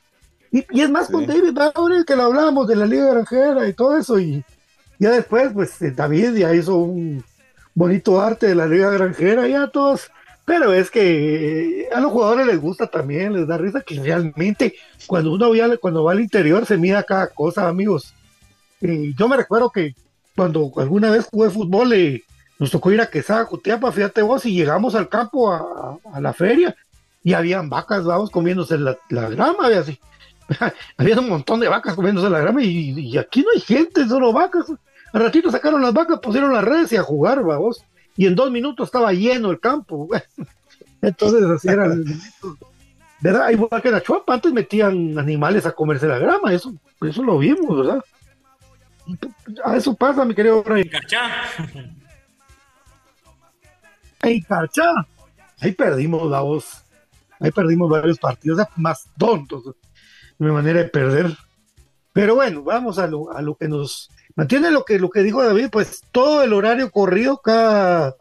[0.52, 3.96] Y, es más con David Bauer que lo hablamos de la Liga Granjera y todo
[3.96, 4.20] eso.
[4.20, 4.44] Y
[5.00, 7.24] ya después, pues eh, David ya hizo un
[7.74, 10.12] bonito arte de la Liga Granjera, ya todos.
[10.46, 14.74] Pero es que eh, a los jugadores les gusta también, les da risa que realmente
[15.08, 18.14] cuando uno va, cuando va al interior se mira cada cosa, amigos
[18.82, 19.96] yo me recuerdo que
[20.36, 22.24] cuando alguna vez jugué fútbol, eh,
[22.60, 26.76] nos tocó ir a Quesada, Jutiapa, fíjate vos, y llegamos al campo a, la feria
[27.24, 30.00] y habían vacas, vamos, comiéndose la, grama, así.
[30.98, 34.66] había un montón de vacas comiéndose la grama y, aquí no hay gente, solo vacas.
[35.14, 37.84] Al ratito sacaron las vacas, pusieron las redes y a jugar, vamos.
[38.16, 40.08] Y en dos minutos estaba lleno el campo.
[41.02, 41.94] Entonces así era.
[43.20, 43.50] ¿Verdad?
[43.52, 47.78] Igual que la chuapa, antes metían animales a comerse la grama, eso, eso lo vimos,
[47.78, 48.04] ¿verdad?
[49.64, 50.90] A eso pasa, mi querido Brian.
[54.24, 55.06] En Carchá.
[55.60, 56.84] Ahí perdimos la voz.
[57.40, 59.72] Ahí perdimos varios partidos más tontos de
[60.46, 61.36] mi manera de perder.
[62.14, 65.44] Pero bueno, vamos a lo, a lo que nos mantiene lo que, lo que dijo
[65.44, 68.16] David, pues todo el horario corrido, cada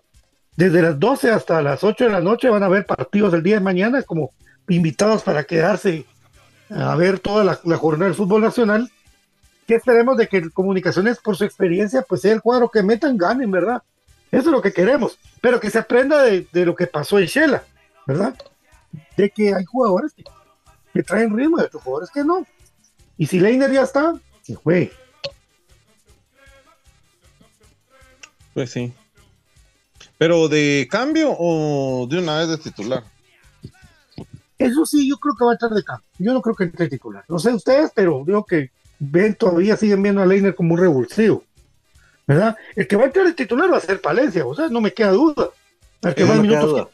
[0.57, 3.55] desde las 12 hasta las 8 de la noche van a haber partidos el día
[3.55, 4.33] de mañana como
[4.69, 6.05] invitados para quedarse
[6.69, 8.91] a ver toda la, jornada del fútbol nacional
[9.67, 13.51] ¿qué esperemos de que Comunicaciones, por su experiencia, pues sea el cuadro que metan, ganen,
[13.51, 13.83] ¿verdad?
[14.31, 17.63] Eso es lo que queremos, pero que se aprenda de, lo que pasó en Shela,
[18.07, 18.35] ¿verdad?
[19.17, 22.45] De que hay jugadores que, traen ritmo y otros jugadores que no.
[23.17, 24.93] Y si Leiner ya está, se fue.
[28.55, 28.93] Pues sí.
[30.19, 33.05] ¿Pero de cambio o de una vez de titular?
[34.59, 36.07] Eso sí, yo creo que va a estar de cambio.
[36.19, 37.25] Yo no creo que entre titular.
[37.29, 41.45] No sé ustedes, pero digo que ven todavía siguen viendo a Leiner como un revulsivo.
[42.27, 42.57] ¿Verdad?
[42.77, 44.93] El que va a entrar el titular va a ser Palencia, o sea, no me
[44.93, 45.49] queda duda.
[46.03, 46.89] El que va minutos.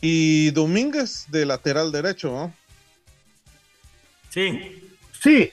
[0.00, 2.54] Y Domínguez de lateral derecho, ¿no?
[4.30, 4.82] Sí.
[5.20, 5.52] Sí.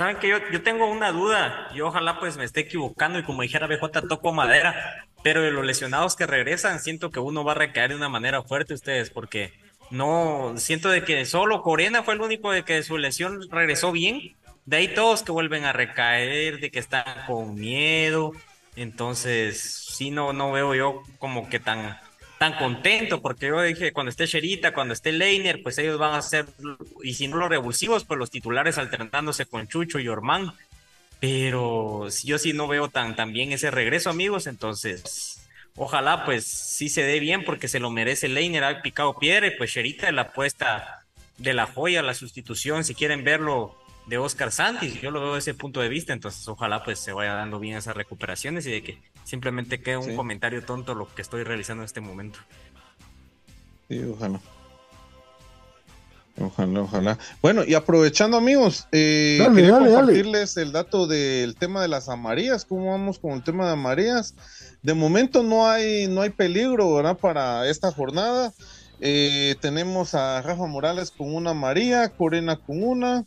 [0.00, 3.42] Saben que yo, yo tengo una duda, y ojalá pues me esté equivocando y como
[3.42, 7.56] dijera BJ toco madera, pero de los lesionados que regresan siento que uno va a
[7.56, 9.52] recaer de una manera fuerte ustedes, porque
[9.90, 14.36] no, siento de que solo Corena fue el único de que su lesión regresó bien.
[14.64, 18.32] De ahí todos que vuelven a recaer, de que están con miedo.
[18.76, 22.00] Entonces, sí, no, no veo yo como que tan,
[22.40, 26.22] tan contento, porque yo dije, cuando esté Sherita, cuando esté Leiner, pues ellos van a
[26.22, 26.46] ser,
[27.02, 30.54] y si no los revulsivos, pues los titulares alternándose con Chucho y Ormán.
[31.20, 36.88] Pero yo sí no veo tan, tan bien ese regreso, amigos, entonces ojalá pues sí
[36.88, 41.04] se dé bien porque se lo merece Leiner, ha picado piedra pues Sherita la apuesta
[41.36, 43.76] de la joya, la sustitución, si quieren verlo
[44.06, 45.00] de Oscar Santis.
[45.00, 47.76] Yo lo veo desde ese punto de vista, entonces ojalá pues se vaya dando bien
[47.76, 51.86] esas recuperaciones y de que simplemente quede un comentario tonto lo que estoy realizando en
[51.86, 52.38] este momento.
[53.88, 54.40] Sí, ojalá.
[56.38, 57.18] Ojalá, ojalá.
[57.42, 62.64] Bueno, y aprovechando, amigos, eh, quería compartirles el dato del tema de las amarillas.
[62.64, 64.34] ¿Cómo vamos con el tema de amarillas?
[64.82, 67.18] De momento no hay, no hay peligro, ¿verdad?
[67.18, 68.52] Para esta jornada.
[69.00, 73.24] Eh, tenemos a Rafa Morales con una amarilla, Corena con una,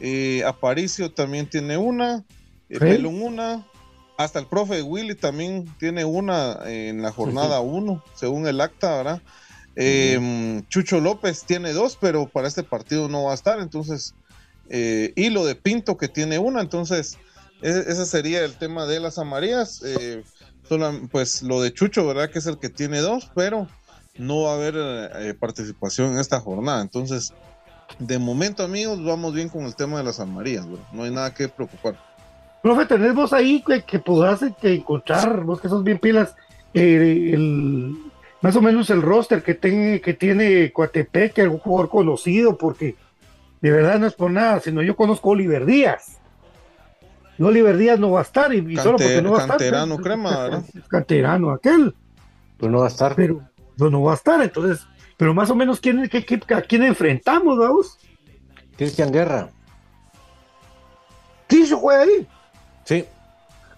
[0.00, 2.24] eh, Aparicio también tiene una,
[2.68, 3.66] eh, Pelón una,
[4.16, 9.22] hasta el profe Willy también tiene una en la jornada 1, según el acta, ¿verdad?
[9.76, 14.14] Eh, Chucho López tiene dos, pero para este partido no va a estar, entonces,
[14.68, 17.18] eh, y lo de Pinto que tiene una, entonces,
[17.60, 20.22] e, ese sería el tema de las amarillas, eh,
[21.10, 22.30] pues lo de Chucho, ¿verdad?
[22.30, 23.68] Que es el que tiene dos, pero
[24.16, 27.32] no va a haber participación en esta jornada, entonces,
[27.98, 31.48] de momento, amigos, vamos bien con el tema de las amarillas, no hay nada que
[31.48, 31.96] preocupar.
[32.62, 36.34] Profe, tenés ahí que, que podrás encontrar, vos que sos bien pilas,
[36.72, 37.96] el
[38.44, 42.94] más o menos el roster que, tiene que tiene Coatepec, algún jugador conocido, porque
[43.62, 46.18] de verdad no es por nada, sino yo conozco a Oliver Díaz.
[47.38, 49.56] Oliver Díaz no va a estar, y, solo porque no va a estar.
[49.56, 50.64] Canterano, crema, ¿verdad?
[50.88, 51.94] Canterano, aquel.
[52.58, 53.14] Pues no va a estar.
[53.14, 53.40] Pero
[53.78, 57.58] pues no va a estar, entonces, pero más o menos, ¿quién, qué, ¿a quién enfrentamos,
[57.58, 57.98] vamos?
[58.76, 59.50] Cristian Guerra.
[61.46, 62.28] ¿Ticho juega ahí?
[62.84, 63.04] Sí.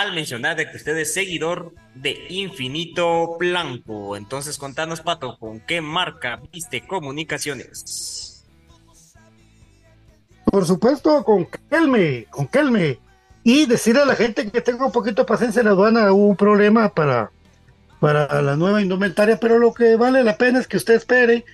[0.00, 4.16] al mencionar de que usted es seguidor de Infinito Blanco.
[4.16, 8.24] Entonces contanos Pato con qué marca viste comunicaciones
[10.54, 13.00] por supuesto con Kelme con Kelme.
[13.42, 16.28] Y decirle a la gente que tenga un poquito de paciencia en la aduana, hubo
[16.28, 17.32] un problema para,
[17.98, 21.44] para la nueva indumentaria, pero lo que vale la pena es que usted espere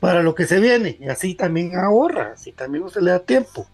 [0.00, 3.66] para lo que se viene, y así también ahorra, así también se le da tiempo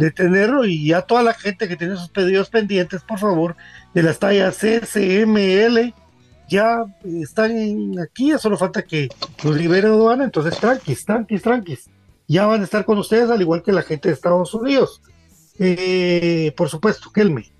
[0.00, 3.54] de tenerlo, y ya toda la gente que tiene sus pedidos pendientes, por favor,
[3.92, 5.92] de las tallas CCML,
[6.48, 9.10] ya están aquí, ya solo falta que
[9.44, 11.90] los libere aduana, entonces tranquis, tranquis, tranquis,
[12.26, 15.02] ya van a estar con ustedes, al igual que la gente de Estados Unidos.
[15.58, 17.52] Eh, por supuesto, Kelme,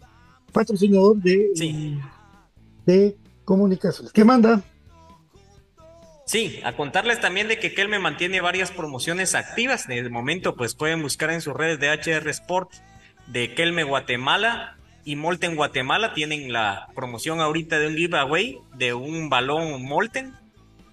[0.50, 2.00] patrocinador de,
[2.86, 4.14] de comunicaciones.
[4.14, 4.62] ¿Qué manda?
[6.30, 9.88] Sí, a contarles también de que Kelme mantiene varias promociones activas.
[9.88, 12.70] De momento, pues pueden buscar en sus redes de HR Sport
[13.26, 16.14] de Kelme Guatemala y Molten Guatemala.
[16.14, 20.32] Tienen la promoción ahorita de un giveaway de un balón Molten.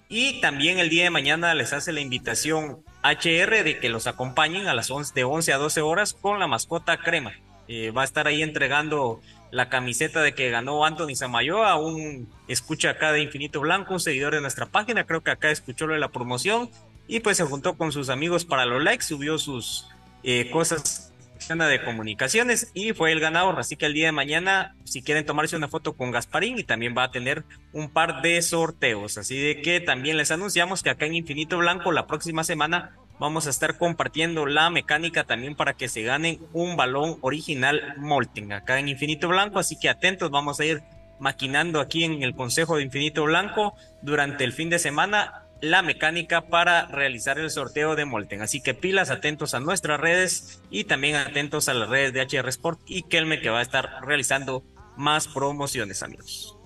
[0.08, 4.66] Y también el día de mañana les hace la invitación HR de que los acompañen
[4.66, 7.34] a las 11, de 11 a 12 horas con la mascota Crema.
[7.68, 9.20] Eh, va a estar ahí entregando
[9.50, 14.00] la camiseta de que ganó Anthony Samayo a un escucha acá de Infinito Blanco, un
[14.00, 16.70] seguidor de nuestra página, creo que acá escuchó lo de la promoción
[17.06, 19.88] y pues se juntó con sus amigos para los likes, subió sus
[20.22, 21.08] eh, cosas
[21.48, 23.58] de comunicaciones y fue el ganador.
[23.58, 26.94] Así que el día de mañana, si quieren tomarse una foto con Gasparín, y también
[26.96, 29.16] va a tener un par de sorteos.
[29.16, 33.46] Así de que también les anunciamos que acá en Infinito Blanco la próxima semana vamos
[33.46, 38.78] a estar compartiendo la mecánica también para que se ganen un balón original Molten acá
[38.78, 39.58] en Infinito Blanco.
[39.58, 40.82] Así que atentos, vamos a ir
[41.18, 46.42] maquinando aquí en el Consejo de Infinito Blanco durante el fin de semana la mecánica
[46.42, 48.42] para realizar el sorteo de Molten.
[48.42, 52.48] Así que pilas, atentos a nuestras redes y también atentos a las redes de HR
[52.48, 54.62] Sport y Kelme que va a estar realizando
[54.96, 56.56] más promociones, amigos.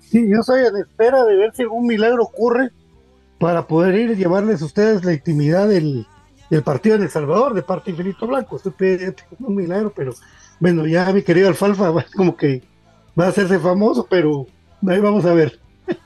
[0.00, 2.70] Sí, yo estoy en espera de ver si algún milagro ocurre
[3.38, 6.06] para poder ir y llevarles a ustedes la intimidad del,
[6.64, 8.56] partido en El Salvador de parte Infinito Blanco.
[8.56, 10.12] Estoy pidiendo un milagro, pero
[10.58, 12.62] Bueno, ya mi querido Alfalfa como que
[13.18, 14.46] va a hacerse famoso, pero
[14.86, 15.58] ahí vamos a ver.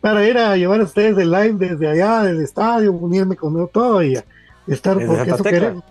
[0.00, 4.02] Para ir a llevar a ustedes el live desde allá, del estadio, unirme con todo
[4.02, 4.18] y
[4.66, 5.84] estar porque eso queremos.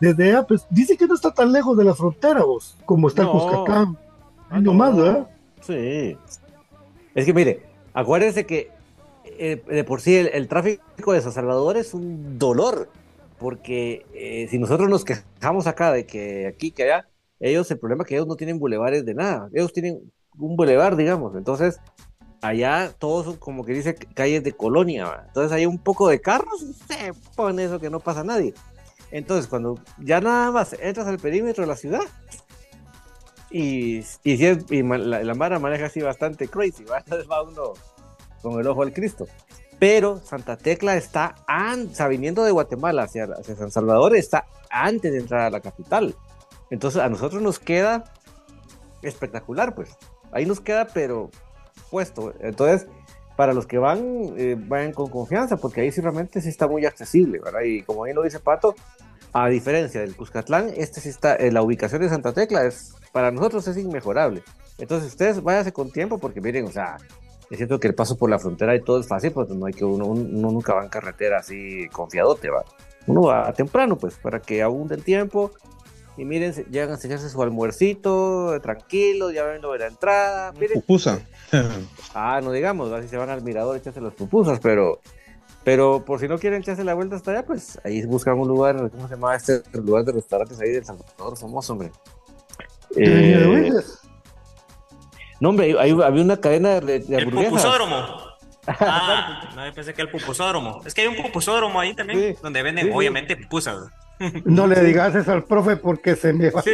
[0.00, 3.22] Desde allá, pues dice que no está tan lejos de la frontera, vos, como está
[3.22, 3.98] el Cuscatán.
[4.48, 4.72] Ah, no.
[4.72, 5.28] más, ¿verdad?
[5.60, 6.16] Sí.
[7.14, 8.70] Es que mire, acuérdense que
[9.24, 12.88] eh, de por sí el, tráfico de San Salvador es un dolor,
[13.38, 17.08] porque eh, si nosotros nos quejamos acá de que aquí, que allá,
[17.38, 20.00] ellos, el problema es que ellos no tienen bulevares de nada, ellos tienen
[20.38, 21.80] un bulevar, digamos, entonces
[22.42, 26.62] allá todos son como que dice calles de colonia, entonces hay un poco de carros
[26.62, 28.54] y se pone eso que no pasa nadie.
[29.10, 32.02] Entonces, cuando ya nada más entras al perímetro de la ciudad,
[33.50, 37.02] y, y, si es, la, la, Mara maneja así bastante crazy, va
[37.42, 37.72] uno
[38.42, 39.26] con el ojo al Cristo.
[39.78, 45.18] Pero Santa Tecla está, an, viniendo de Guatemala hacia, hacia San Salvador, está antes de
[45.18, 46.14] entrar a la capital.
[46.70, 48.04] Entonces a nosotros nos queda
[49.02, 49.96] espectacular, pues.
[50.32, 51.30] Ahí nos queda, pero
[51.90, 52.34] puesto.
[52.40, 52.86] Entonces,
[53.36, 56.84] para los que van, eh, vayan con confianza, porque ahí sí realmente sí está muy
[56.84, 57.62] accesible, ¿verdad?
[57.62, 58.74] Y como ahí lo dice Pato,
[59.32, 63.30] a diferencia del Cuscatlán, este sí está, eh, la ubicación de Santa Tecla es, para
[63.30, 64.42] nosotros es inmejorable.
[64.78, 66.96] Entonces ustedes váyanse con tiempo, porque miren, o sea,
[67.50, 69.72] es cierto que el paso por la frontera y todo es fácil, pero no hay
[69.72, 72.64] que uno, uno nunca va en carretera así confiadote, va.
[73.06, 75.50] Uno va temprano, pues, para que abunde el tiempo,
[76.16, 80.52] y miren, llegan a enseñarse su almuercito, tranquilo, ya ven lo de la entrada.
[80.74, 81.20] Pupusa.
[82.14, 85.00] ah, no digamos, así se van al mirador echarse las pupusas, pero,
[85.64, 88.90] pero por si no quieren echarse la vuelta hasta allá, pues ahí buscan un lugar,
[88.90, 91.90] ¿cómo se llama este lugar de restaurantes ahí del Salvador famoso, hombre?
[92.96, 93.72] Eh,
[95.40, 98.30] no, hombre, había una cadena de, de El pupusódromo.
[98.78, 100.82] Ah, no, pensé que el pupusódromo.
[100.84, 103.88] Es que hay un pupusódromo ahí también, donde venden, obviamente, pupusas.
[104.44, 106.72] No le digas eso al profe porque se me va, sí.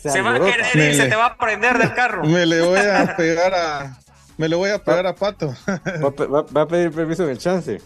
[0.00, 2.24] se, va a querer y se te va a prender del carro.
[2.26, 3.98] Me le voy a pegar a.
[4.38, 5.54] Me le voy a pegar a Pato.
[5.68, 7.78] Va, a pedir permiso en el chance.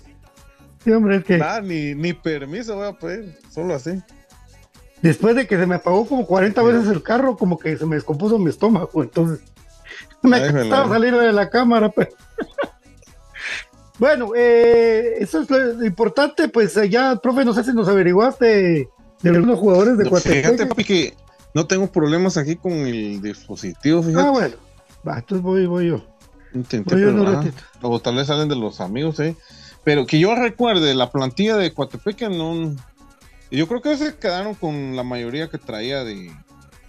[0.84, 1.40] Sí, hombre, es que.
[1.42, 4.00] Ah, ni, ni permiso voy a pedir, solo así.
[5.02, 7.96] Después de que se me apagó como 40 veces el carro, como que se me
[7.96, 9.40] descompuso mi estómago, entonces.
[10.26, 12.10] Me costaba salir de la cámara, pero.
[13.98, 18.90] Bueno, eh, eso es lo importante, pues eh, ya, profe, no sé si nos averiguaste
[19.22, 21.14] de algunos jugadores de no, Fíjate, papi, que
[21.54, 24.26] no tengo problemas aquí con el dispositivo, fíjate.
[24.26, 24.56] Ah, bueno,
[25.06, 26.04] va, entonces voy, voy yo.
[26.52, 27.44] Intenté, pero, ah,
[27.80, 29.34] o tal vez salen de los amigos, eh.
[29.82, 32.74] Pero que yo recuerde, la plantilla de Coatepeque no...
[33.50, 36.32] Yo creo que se quedaron con la mayoría que traía de...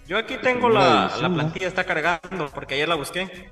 [0.08, 3.50] Yo aquí tengo la, la plantilla, está cargando, porque ayer la busqué.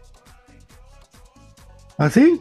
[1.99, 2.41] ¿Ah, sí?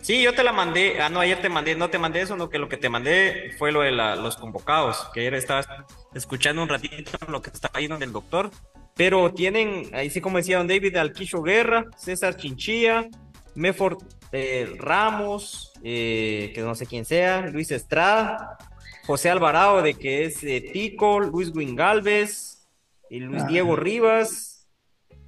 [0.00, 1.02] Sí, yo te la mandé.
[1.02, 3.54] Ah, no, ayer te mandé, no te mandé eso, no, que lo que te mandé
[3.58, 5.68] fue lo de los convocados, que ayer estabas
[6.14, 8.50] escuchando un ratito lo que estaba yendo del doctor.
[8.94, 13.06] Pero tienen, ahí sí como decía don David, Alquicho Guerra, César Chinchilla,
[13.54, 13.98] Mefor
[14.32, 18.56] eh, Ramos, eh, que no sé quién sea, Luis Estrada,
[19.06, 22.56] José Alvarado, de que es eh, Tico, Luis Guingalves,
[23.08, 23.46] y Luis ah.
[23.48, 24.68] Diego Rivas,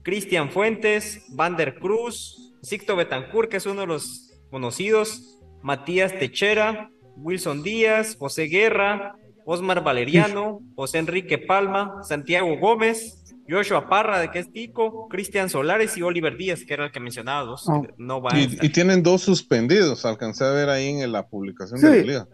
[0.02, 7.62] Cristian Fuentes, Vander Cruz, Sicto Betancourt, que es uno de los conocidos, Matías Techera, Wilson
[7.62, 14.52] Díaz, José Guerra, Osmar Valeriano, José Enrique Palma, Santiago Gómez, Joshua Parra, de que es
[14.52, 17.86] Tico, Cristian Solares y Oliver Díaz, que era el que mencionaba, oh.
[17.96, 22.28] no y, tienen dos suspendidos, alcancé a ver ahí en la publicación de la liga.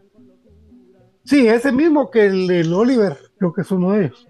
[1.25, 4.29] Sí, ese mismo que el, Oliver, creo que es uno de ellos.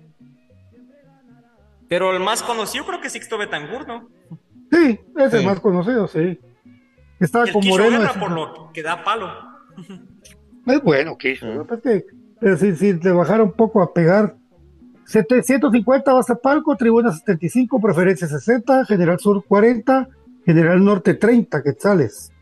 [1.88, 4.08] Pero el más conocido creo que es Sixto Betangur, ¿no?
[4.70, 6.38] Sí, es el más conocido, sí.
[7.20, 8.00] Estaba con Moreno.
[8.18, 9.28] por lo que da palo.
[10.66, 11.36] Es bueno, que
[12.40, 14.36] pero si, si te bajara un poco a pegar
[15.06, 20.08] 750 base palco, tribuna 75, preferencia 60, general sur 40,
[20.44, 22.32] general norte 30 quetzales.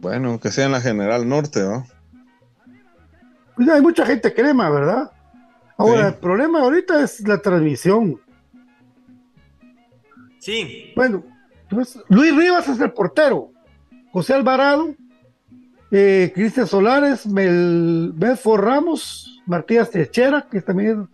[0.00, 1.84] Bueno, que sea en la general norte, ¿no?
[3.58, 5.10] Pues hay mucha gente crema, ¿verdad?
[5.76, 8.20] Ahora, el problema ahorita es la transmisión.
[10.38, 10.92] Sí.
[10.94, 11.24] Bueno,
[12.08, 13.50] Luis Rivas es el portero.
[14.12, 14.94] José Alvarado,
[15.90, 21.08] eh, Cristian Solares, Mel, Belfort Ramos, Martínez Techera, que también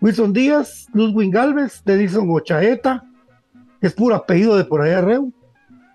[0.00, 3.04] Wilson Díaz, Luz Galvez, Denison Ochaeta,
[3.78, 5.34] que es puro apellido de por allá Reu,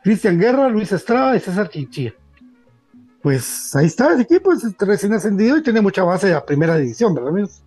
[0.03, 2.13] Cristian Guerra, Luis Estrada y César Chinchilla.
[3.25, 6.77] Pues ahí está el equipo, es recién ascendido y tiene mucha base de la primera
[6.77, 7.63] división, ¿verdad, amigos?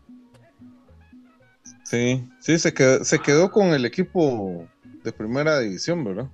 [1.82, 4.68] Sí, sí, se quedó, se quedó con el equipo
[5.02, 6.28] de primera división, ¿verdad?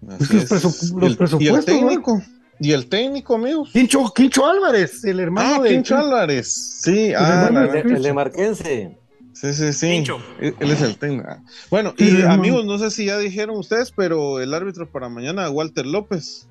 [0.00, 2.22] los, presupuestos.
[2.58, 3.68] ¿Y el técnico, amigos?
[3.74, 6.80] Quincho, Quincho Álvarez, el hermano ah, de Quincho Álvarez.
[6.80, 8.98] Sí, ah, hermano la- de- El, el de Marquense.
[9.34, 9.86] sí, sí, sí.
[9.90, 10.16] Quincho.
[10.40, 11.28] Él él es el técnico.
[11.68, 15.50] Bueno, Sí, y amigos, no sé si ya dijeron ustedes, pero el árbitro para mañana,
[15.50, 16.48] Walter López.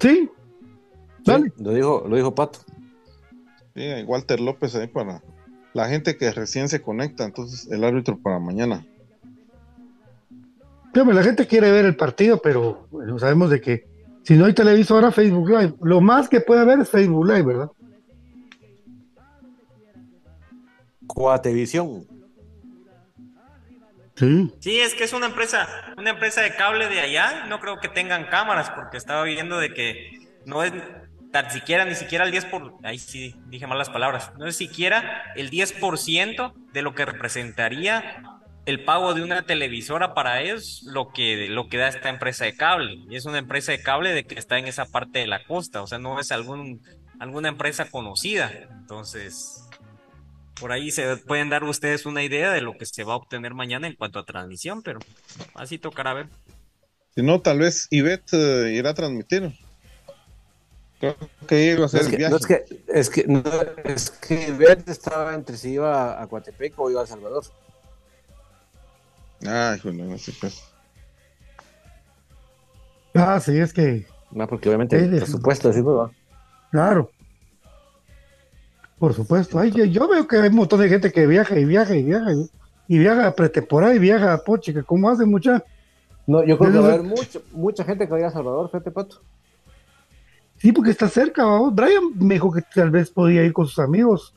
[0.00, 0.30] Sí.
[1.24, 1.52] Dale.
[1.56, 2.60] Sí, lo dijo, lo dijo Pato.
[3.74, 5.22] Sí, Walter López ahí para
[5.74, 7.24] la gente que recién se conecta.
[7.24, 8.84] Entonces, el árbitro para mañana.
[10.98, 13.86] Hombre, la gente quiere ver el partido, pero bueno, sabemos de que
[14.24, 15.74] si no hay televisora, Facebook Live.
[15.80, 17.70] Lo más que puede haber es Facebook Live, ¿verdad?
[21.06, 22.06] Coatevisión.
[24.18, 24.52] Sí.
[24.60, 27.46] Sí, es que es una empresa, una empresa de cable de allá.
[27.48, 30.10] No creo que tengan cámaras, porque estaba viendo de que
[30.44, 30.72] no es
[31.30, 35.32] tan siquiera, ni siquiera el 10 por, ahí sí dije malas palabras, no es siquiera
[35.36, 38.22] el 10% de lo que representaría
[38.64, 42.54] el pago de una televisora para ellos, lo que, lo que da esta empresa de
[42.54, 42.98] cable.
[43.08, 45.80] Y es una empresa de cable de que está en esa parte de la costa,
[45.80, 46.82] o sea, no es algún,
[47.18, 48.52] alguna empresa conocida.
[48.78, 49.67] Entonces,
[50.60, 53.54] por ahí se pueden dar ustedes una idea de lo que se va a obtener
[53.54, 54.98] mañana en cuanto a transmisión, pero
[55.54, 56.28] así tocará ver.
[57.14, 59.52] Si no, tal vez Ivette eh, irá a transmitir.
[61.00, 62.30] Creo que iba a No hacer es el que, viaje.
[62.30, 63.42] no es que, es que, no,
[63.84, 67.44] es que Bert estaba entre si iba a Coatepec o iba a Salvador.
[69.46, 70.48] Ay, bueno, no sé qué.
[73.14, 75.16] Ah, sí, es que, No, porque obviamente Sí, el sí.
[75.18, 76.10] presupuesto así no va.
[76.70, 77.10] claro.
[78.98, 79.58] Por supuesto.
[79.58, 82.02] Ay, yo- yo veo que hay un montón de gente que viaja y viaja y
[82.02, 82.50] viaja y,
[82.88, 84.82] y viaja a pretemporada y viaja a Pochica.
[84.82, 85.62] ¿Cómo hace mucha?
[86.26, 88.30] No, yo creo que va a haber mucho, mucha gente que va a ir a
[88.30, 89.22] Salvador, fíjate, Pato.
[90.58, 91.74] Sí, porque está cerca, vamos.
[91.74, 94.34] Brian me dijo que tal vez podía ir con sus amigos.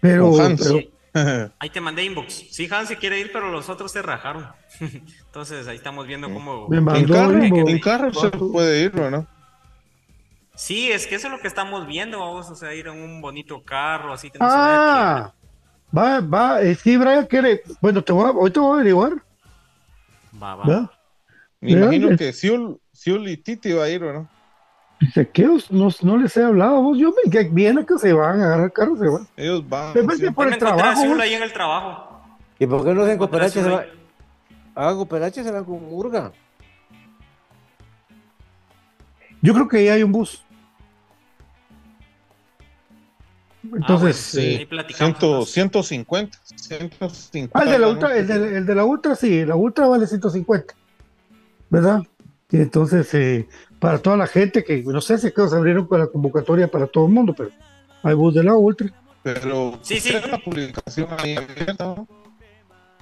[0.00, 0.60] Pero, Con Hans.
[0.62, 2.44] pero- Ahí te mandé inbox.
[2.50, 4.46] Sí, Hans se quiere ir, pero los otros se rajaron.
[5.26, 6.68] Entonces ahí estamos viendo cómo.
[6.68, 7.70] Me En mandó carro, inbox.
[7.72, 9.26] en carro se puede ir, ¿no?
[10.58, 13.20] Sí, es que eso es lo que estamos viendo, vamos, o sea, ir en un
[13.20, 14.28] bonito carro, así.
[14.28, 15.32] que no se Ah,
[15.96, 17.62] va, va, eh, sí, Brian quiere.
[17.80, 19.12] Bueno, te voy a, hoy te voy a averiguar.
[20.42, 20.66] Va, va.
[20.66, 20.90] ¿verdad?
[21.60, 24.28] Me Vean, imagino que Siul, Siul y Titi va a ir, ¿no?
[25.00, 26.98] Dice que no, no les he hablado, vos.
[26.98, 29.28] Yo me que viene que se van a agarrar el carro, se van.
[29.36, 29.94] Ellos van.
[29.94, 30.32] Depende sí.
[30.32, 31.06] por el trabajo.
[31.06, 31.20] Vos.
[31.20, 32.20] ahí en el trabajo.
[32.58, 33.82] ¿Y por qué no se Cooperache se va?
[33.82, 33.90] ahí.
[34.74, 36.32] Hagan Cooperache se van con Murga.
[39.40, 40.44] Yo creo que ya hay un bus.
[43.62, 45.48] Entonces, Sí, Ahí platicamos ciento- más.
[45.50, 46.38] 150.
[46.44, 49.86] 150 ah, el de la ultra, el de, el de la ultra, sí, la ultra
[49.88, 50.74] vale 150,
[51.70, 52.02] ¿verdad?
[52.50, 53.48] Y entonces, eh,
[53.78, 57.06] para toda la gente que, no sé si se abrieron con la convocatoria para todo
[57.06, 57.50] el mundo, pero
[58.02, 58.88] hay bus de la ultra.
[59.22, 60.12] Pero Sí, sí.
[60.12, 62.08] la publicación ahí abierta, ¿no?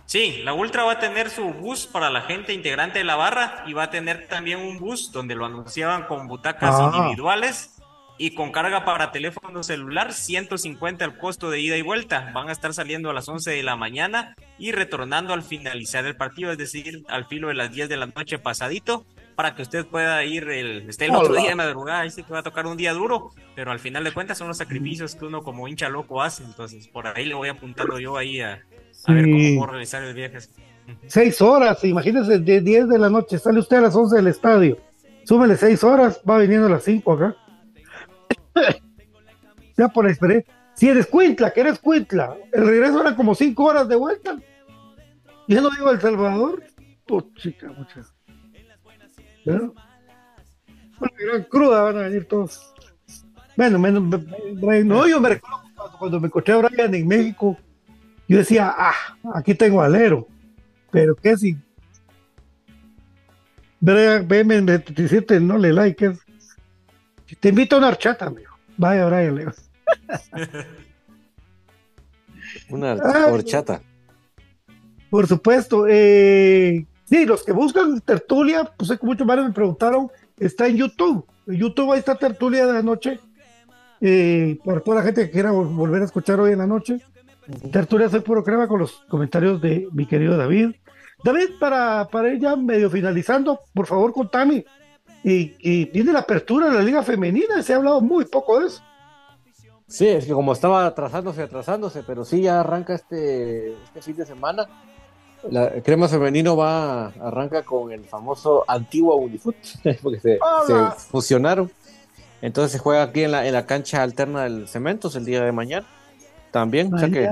[0.07, 3.64] Sí, la Ultra va a tener su bus para la gente integrante de la barra
[3.66, 6.92] y va a tener también un bus donde lo anunciaban con butacas Ah.
[6.94, 7.76] individuales
[8.19, 12.31] y con carga para teléfono celular, 150 el costo de ida y vuelta.
[12.35, 16.17] Van a estar saliendo a las 11 de la mañana y retornando al finalizar el
[16.17, 19.05] partido, es decir, al filo de las 10 de la noche pasadito,
[19.35, 22.09] para que usted pueda ir el, esté el otro día de madrugada.
[22.09, 24.57] Sí que va a tocar un día duro, pero al final de cuentas son los
[24.57, 26.43] sacrificios que uno como hincha loco hace.
[26.43, 28.62] Entonces, por ahí le voy apuntando yo ahí a,
[29.05, 30.39] a ver cómo puedo realizar el viaje.
[31.07, 34.79] Seis horas, imagínense, de 10 de la noche, sale usted a las 11 del estadio,
[35.25, 37.37] súbele seis horas, va viniendo a las 5 acá.
[39.76, 40.52] Ya por experiencia.
[40.74, 44.36] Si eres Cuintla, que eres Cuintla, el regreso era como 5 horas de vuelta.
[45.48, 46.62] Ya no digo El Salvador.
[47.09, 48.02] Oh, chica, mucha.
[49.44, 49.54] ¿Ya?
[49.54, 52.74] Una gran cruda van a venir todos.
[53.57, 57.57] Bueno, menos, no, yo me recuerdo cuando, cuando me encontré a Brian en México,
[58.28, 58.94] yo decía, ah,
[59.34, 60.26] aquí tengo alero.
[60.90, 61.57] Pero qué si.
[63.80, 66.12] Brian, BM27, no le like.
[67.41, 68.53] Te invito a una horchata, amigo.
[68.77, 69.53] Vaya, Brian, le digo.
[72.70, 72.95] Una
[73.33, 73.81] horchata.
[75.11, 75.87] Por supuesto.
[75.89, 80.77] Eh, sí, los que buscan tertulia, pues sé que muchos varios me preguntaron, está en
[80.77, 81.27] YouTube.
[81.47, 83.20] En YouTube ahí está tertulia de la noche.
[84.01, 86.99] Eh, para toda la gente que quiera vol- volver a escuchar hoy en la noche.
[87.72, 90.74] Tertulia soy puro crema con los comentarios de mi querido David.
[91.24, 94.66] David, para, para ir ya medio finalizando, por favor, contame.
[95.29, 98.68] Y, y viene la apertura de la Liga Femenina, se ha hablado muy poco de
[98.68, 98.81] eso.
[99.89, 104.24] Sí, es que como estaba atrasándose, atrasándose, pero sí ya arranca este, este fin de
[104.24, 104.66] semana.
[105.51, 109.57] La Crema Femenino va, arranca con el famoso Antigua Unifoot,
[110.03, 110.39] porque se,
[111.11, 111.72] fusionaron.
[112.41, 115.51] Entonces se juega aquí en la, en la cancha alterna del Cementos el día de
[115.51, 115.87] mañana.
[116.53, 117.29] También, o sea que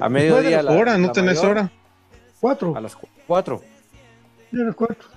[0.00, 0.62] a mediodía.
[0.62, 1.72] la- Hora, no la tenés mayor, hora.
[2.40, 2.76] Cuatro.
[2.76, 3.60] A las cu- cuatro.
[4.52, 5.08] Ya las cuatro.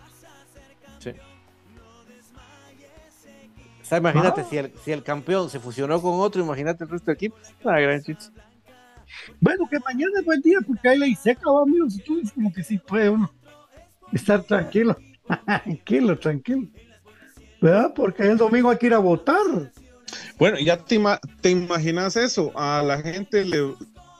[3.86, 7.06] O sea, imagínate, si, el, si el campeón se fusionó con otro, imagínate el resto
[7.06, 7.38] del equipo.
[7.64, 8.02] Ah, gran
[9.40, 11.94] Bueno, que mañana es buen día porque hay ley seca, va, amigos.
[12.00, 13.32] Entonces, como que sí puede uno
[14.12, 14.98] estar tranquilo.
[15.46, 16.68] tranquilo, tranquilo.
[17.62, 17.94] ¿Verdad?
[17.96, 19.72] Porque el domingo hay que ir a votar.
[20.40, 21.00] Bueno, ya te,
[21.42, 22.52] te imaginas eso.
[22.56, 23.72] A la gente le,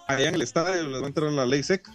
[0.08, 1.92] allá en el estadio les va a entrar la ley seca.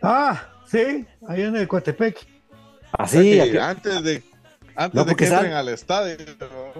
[0.00, 2.29] Ah, sí, ahí en el Coatepec.
[2.92, 4.22] Así, antes de
[4.74, 6.16] antes de que entren al estadio.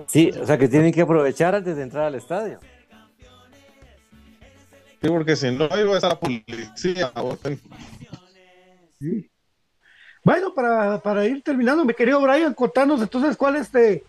[0.06, 2.58] Sí, o sea que tienen que aprovechar antes de entrar al estadio.
[5.02, 7.12] Sí, porque si no iba a estar la policía.
[8.98, 9.30] Sí.
[10.22, 14.04] Bueno, para, ir terminando, mi querido Brian, contanos entonces cuál es este,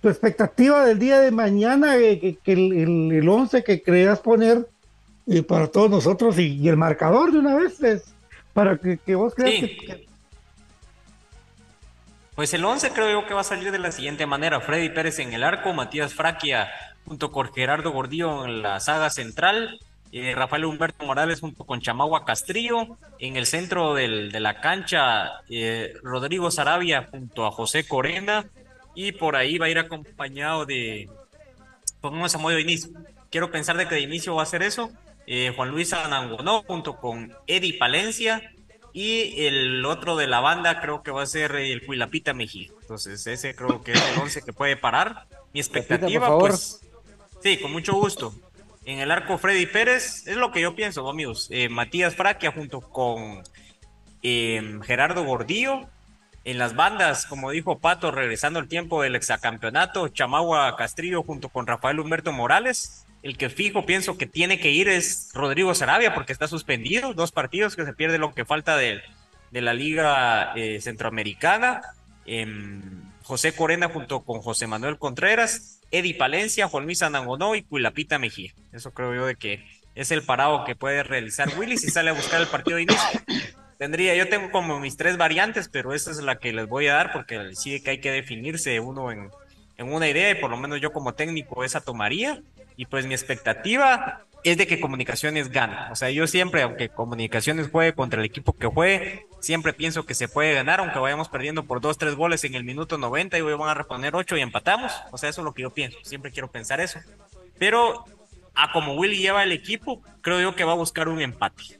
[0.00, 4.68] tu expectativa del día de mañana, eh, que, el, el, 11 que creas poner
[5.28, 7.80] eh, para todos nosotros y, el marcador de una vez,
[8.52, 10.08] para que, vos creas que,
[12.34, 14.60] Pues el 11 creo yo que va a salir de la siguiente manera.
[14.60, 16.70] Freddy Pérez en el arco, Matías Fraquia
[17.04, 19.80] junto con Gerardo Gordillo en la saga central,
[20.12, 25.42] eh, Rafael Humberto Morales junto con Chamagua Castrillo, en el centro del, de la cancha
[25.48, 28.46] eh, Rodrigo Sarabia junto a José Corena
[28.94, 31.08] y por ahí va a ir acompañado de,
[32.00, 32.90] pongamos a modo de inicio,
[33.30, 34.90] quiero pensar de que de inicio va a ser eso,
[35.26, 38.51] eh, Juan Luis Anangonó junto con Eddie Palencia
[38.92, 42.70] y el otro de la banda creo que va a ser el Cuilapita Mejía.
[42.82, 45.26] Entonces ese creo que es el once que puede parar.
[45.54, 46.80] Mi expectativa, pues,
[47.42, 48.34] sí, con mucho gusto.
[48.84, 51.48] En el arco Freddy Pérez, es lo que yo pienso, amigos.
[51.50, 53.42] Eh, Matías Fraquia junto con
[54.22, 55.88] em, Gerardo Gordillo.
[56.44, 61.66] En las bandas, como dijo Pato, regresando al tiempo del exacampeonato, Chamagua Castrillo junto con
[61.66, 63.06] Rafael Humberto Morales.
[63.22, 67.14] El que fijo pienso que tiene que ir es Rodrigo Sarabia porque está suspendido.
[67.14, 69.00] Dos partidos que se pierde lo que falta de,
[69.52, 71.82] la Liga eh, Centroamericana.
[72.26, 78.18] Em, José Corena junto con José Manuel Contreras Eddie Palencia, Juan Luis Anangonó y Cuilapita
[78.18, 78.52] Mejía.
[78.72, 79.64] Eso creo yo de que
[79.94, 83.20] es el parado que puede realizar Willy si sale a buscar el partido de inicio.
[83.78, 86.94] Tendría, yo tengo como mis tres variantes, pero esa es la que les voy a
[86.94, 89.30] dar porque sí que hay que definirse uno en,
[89.76, 92.42] en una idea y por lo menos yo como técnico esa tomaría.
[92.76, 95.76] Y pues mi expectativa es de que Comunicaciones gane.
[95.90, 100.14] O sea, yo siempre, aunque Comunicaciones juegue contra el equipo que juegue, siempre pienso que
[100.14, 103.40] se puede ganar, aunque vayamos perdiendo por dos, tres goles en el minuto 90 y
[103.42, 104.92] hoy van a reponer ocho y empatamos.
[105.10, 105.98] O sea, eso es lo que yo pienso.
[106.02, 106.98] Siempre quiero pensar eso.
[107.58, 108.04] Pero
[108.54, 111.78] a como Willy lleva el equipo, creo yo que va a buscar un empate.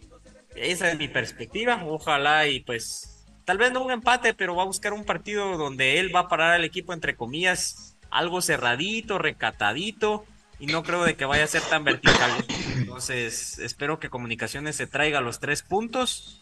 [0.55, 1.83] Esa es mi perspectiva.
[1.85, 3.12] Ojalá y pues,
[3.45, 6.29] tal vez no un empate, pero va a buscar un partido donde él va a
[6.29, 10.25] parar al equipo, entre comillas, algo cerradito, recatadito
[10.63, 12.31] y no creo de que vaya a ser tan vertical.
[12.77, 16.39] Entonces, espero que Comunicaciones se traiga los tres puntos.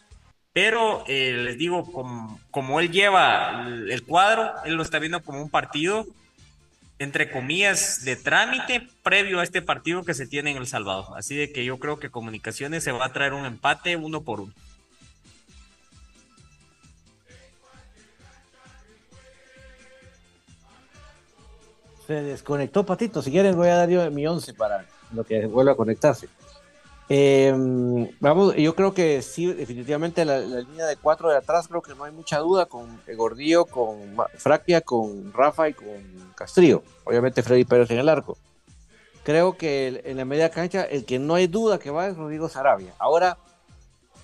[0.53, 5.41] Pero eh, les digo, como, como, él lleva el cuadro, él lo está viendo como
[5.41, 6.05] un partido,
[6.99, 11.17] entre comillas, de trámite previo a este partido que se tiene en El Salvador.
[11.17, 14.41] Así de que yo creo que Comunicaciones se va a traer un empate uno por
[14.41, 14.53] uno.
[22.11, 23.21] Se desconectó Patito.
[23.21, 26.27] Si quieren voy a dar yo mi 11 para lo que vuelva a conectarse.
[27.07, 27.53] Eh,
[28.19, 32.03] vamos, yo creo que sí, definitivamente la, línea de cuatro de atrás creo que no
[32.03, 33.97] hay mucha duda con Gordillo, con
[34.35, 36.83] Fraquia, con Rafa y con Castrillo.
[37.05, 38.37] Obviamente Freddy Pérez en el arco.
[39.23, 42.49] Creo que en la media cancha el que no hay duda que va es Rodrigo
[42.49, 42.93] Sarabia.
[42.99, 43.37] Ahora,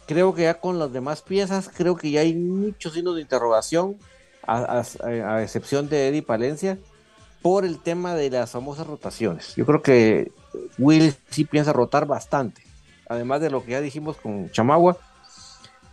[0.07, 3.97] creo que ya con las demás piezas, creo que ya hay muchos signos de interrogación,
[4.45, 6.77] a, excepción de Eddie Palencia
[7.47, 9.55] por el tema de las famosas rotaciones.
[9.55, 10.33] Yo creo que
[10.77, 12.61] Will sí piensa rotar bastante.
[13.07, 14.97] Además de lo que ya dijimos con Chamagua,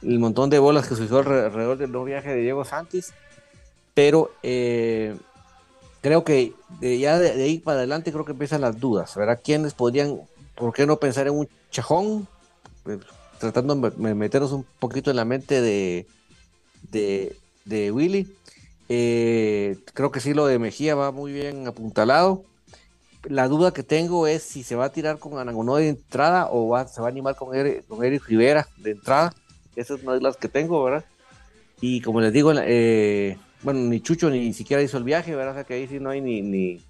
[0.02, 3.14] el montón de bolas que se hizo alrededor del nuevo viaje de Diego Santis.
[3.94, 5.16] Pero eh,
[6.00, 9.14] creo que ya de, ahí para adelante creo que empiezan las dudas.
[9.14, 9.38] ¿Verdad?
[9.40, 10.22] ¿Quiénes podrían,
[10.56, 12.26] por qué no pensar en un chajón?
[12.82, 12.98] Pues,
[13.38, 16.08] tratando de meternos un poquito en la mente de,
[16.90, 18.28] de, de Willy
[18.88, 22.44] eh, creo que sí, lo de Mejía va muy bien apuntalado.
[23.24, 26.76] La duda que tengo es si se va a tirar con Anangonó de entrada o
[26.86, 29.32] se va a animar con Eric, con Rivera de entrada.
[29.76, 31.04] Esa es una de las que tengo, ¿verdad?
[31.80, 35.52] Y como les digo, eh, bueno, ni Chucho ni siquiera hizo el viaje, ¿verdad?
[35.52, 36.80] O sea que ahí sí no hay ni, ni,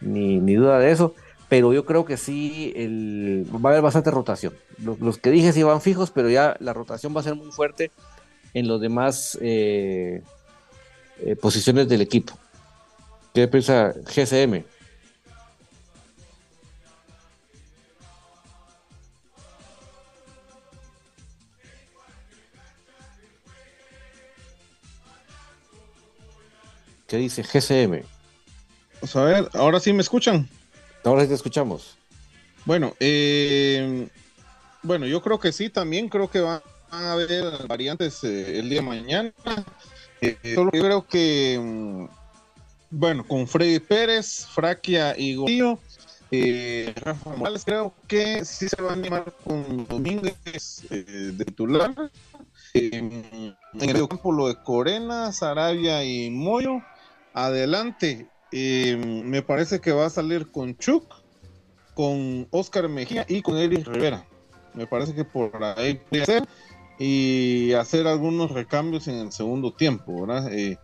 [0.00, 1.14] ni, duda de eso.
[1.48, 4.52] Pero yo creo que sí el, va a haber bastante rotación.
[4.78, 7.90] Los, que dije sí van fijos, pero ya la rotación va a ser muy fuerte
[8.54, 10.22] en los demás eh,
[11.24, 12.38] eh, posiciones del equipo.
[13.34, 14.64] ¿Qué piensa GCM?
[27.06, 28.04] ¿Qué dice GCM?
[28.94, 30.48] Vamos a ver, ahora sí me escuchan.
[31.02, 31.96] Ahora sí te escuchamos.
[32.64, 34.06] Bueno, eh,
[34.82, 38.80] bueno, yo creo que sí, también creo que van a haber variantes eh, el día
[38.80, 39.32] de mañana.
[40.20, 42.04] Eh, yo creo que, mm,
[42.90, 45.78] bueno, con Freddy Pérez, Fraquia y Gordillo,
[46.30, 51.94] eh, Rafa Morales, creo que sí se va a animar con Domínguez eh, de titular.
[52.74, 56.82] Eh, en el campo lo de Corena, Sarabia y Moyo.
[57.32, 61.04] Adelante, eh, me parece que va a salir con Chuck,
[61.94, 64.24] con Oscar Mejía y con Eric Rivera.
[64.74, 66.48] Me parece que por ahí puede ser
[67.02, 70.52] y hacer algunos recambios en el segundo tiempo, ¿verdad?
[70.52, 70.78] Eh,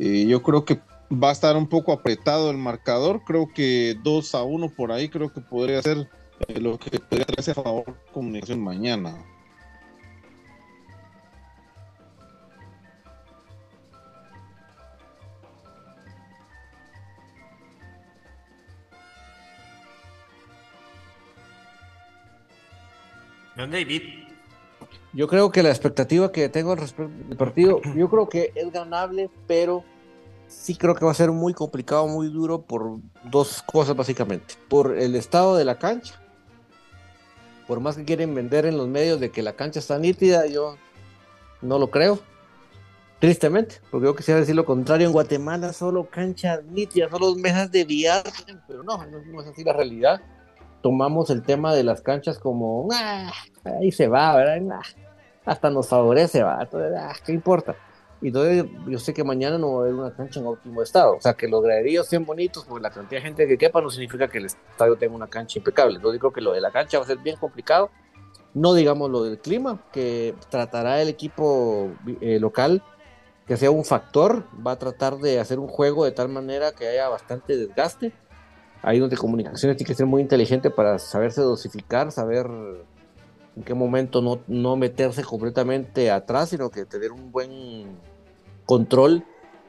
[0.00, 0.80] eh, yo creo que
[1.12, 5.08] va a estar un poco apretado el marcador, creo que 2 a 1 por ahí,
[5.08, 6.10] creo que podría ser
[6.48, 9.16] eh, lo que podría traerse a favor comunicación mañana.
[23.56, 24.23] Don David.
[25.14, 28.72] Yo creo que la expectativa que tengo al respecto del partido, yo creo que es
[28.72, 29.84] ganable, pero
[30.48, 32.98] sí creo que va a ser muy complicado, muy duro por
[33.30, 34.54] dos cosas básicamente.
[34.68, 36.20] Por el estado de la cancha.
[37.68, 40.76] Por más que quieren vender en los medios de que la cancha está nítida, yo
[41.62, 42.18] no lo creo.
[43.20, 47.84] Tristemente, porque yo quisiera decir lo contrario, en Guatemala solo cancha nítida, solo mesas de
[47.84, 48.22] billar,
[48.66, 50.20] pero no, no es así la realidad.
[50.82, 53.32] Tomamos el tema de las canchas como, "Ah,
[53.80, 54.78] ahí se va, ¿verdad?
[54.78, 54.82] Ah,
[55.44, 57.76] hasta nos favorece, va, entonces, ah, ¿qué importa?
[58.20, 61.16] Y entonces yo sé que mañana no va a haber una cancha en óptimo estado,
[61.16, 63.90] o sea que los graderíos sean bonitos, porque la cantidad de gente que quepa no
[63.90, 65.96] significa que el estadio tenga una cancha impecable.
[65.96, 67.90] Entonces yo creo que lo de la cancha va a ser bien complicado,
[68.54, 71.90] no digamos lo del clima, que tratará el equipo
[72.20, 72.82] eh, local
[73.46, 76.88] que sea un factor, va a tratar de hacer un juego de tal manera que
[76.88, 78.12] haya bastante desgaste.
[78.82, 82.46] Ahí donde comunicaciones tiene que ser muy inteligente para saberse dosificar, saber
[83.56, 87.86] en qué momento no, no meterse completamente atrás, sino que tener un buen
[88.66, 89.24] control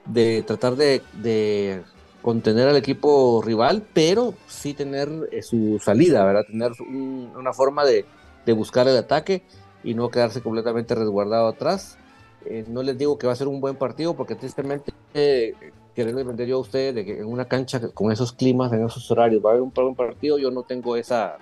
[0.05, 1.81] de tratar de, de
[2.21, 6.45] contener al equipo rival, pero sí tener eh, su salida, ¿verdad?
[6.47, 8.05] Tener un- una forma de,
[8.45, 9.43] de buscar el ataque
[9.83, 11.97] y no quedarse completamente resguardado atrás.
[12.45, 15.53] Eh, no les digo que va a ser un buen partido porque tristemente eh,
[15.95, 19.43] quererles yo a ustedes de que en una cancha con esos climas, en esos horarios
[19.43, 21.37] va a haber un buen partido, yo no tengo esa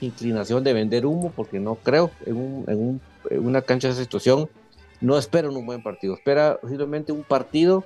[0.00, 3.94] inclinación de vender humo porque no creo en, un- en un- en una cancha de
[3.94, 4.48] esa situación.
[5.00, 7.84] No espero un buen partido, espera simplemente un partido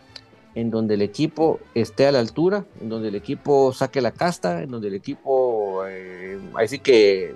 [0.55, 4.63] en donde el equipo esté a la altura, en donde el equipo saque la casta,
[4.63, 7.35] en donde el equipo, eh, ahí sí que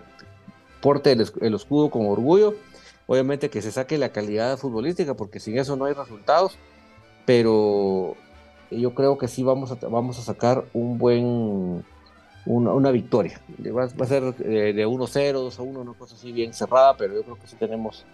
[0.81, 2.55] porte el, el escudo con orgullo.
[3.07, 6.57] Obviamente que se saque la calidad futbolística, porque sin eso no hay resultados,
[7.27, 8.17] pero
[8.71, 11.85] yo creo que sí vamos a, vamos a sacar un buen,
[12.47, 13.41] una, una victoria.
[13.67, 17.23] Va, va a ser eh, de 1-0, 2-1, una cosa así bien cerrada, pero yo
[17.23, 18.05] creo que sí tenemos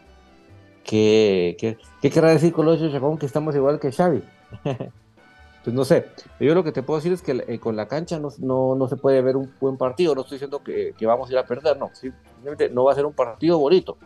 [0.84, 1.56] que...
[1.58, 4.22] que ¿Qué querrá decir Colosio Chacón que estamos igual que Xavi?
[5.64, 6.06] pues no sé,
[6.40, 8.88] yo lo que te puedo decir es que eh, con la cancha no, no, no
[8.88, 11.44] se puede ver un buen partido, no estoy diciendo que, que vamos a ir a
[11.46, 13.96] perder, no, simplemente no va a ser un partido bonito,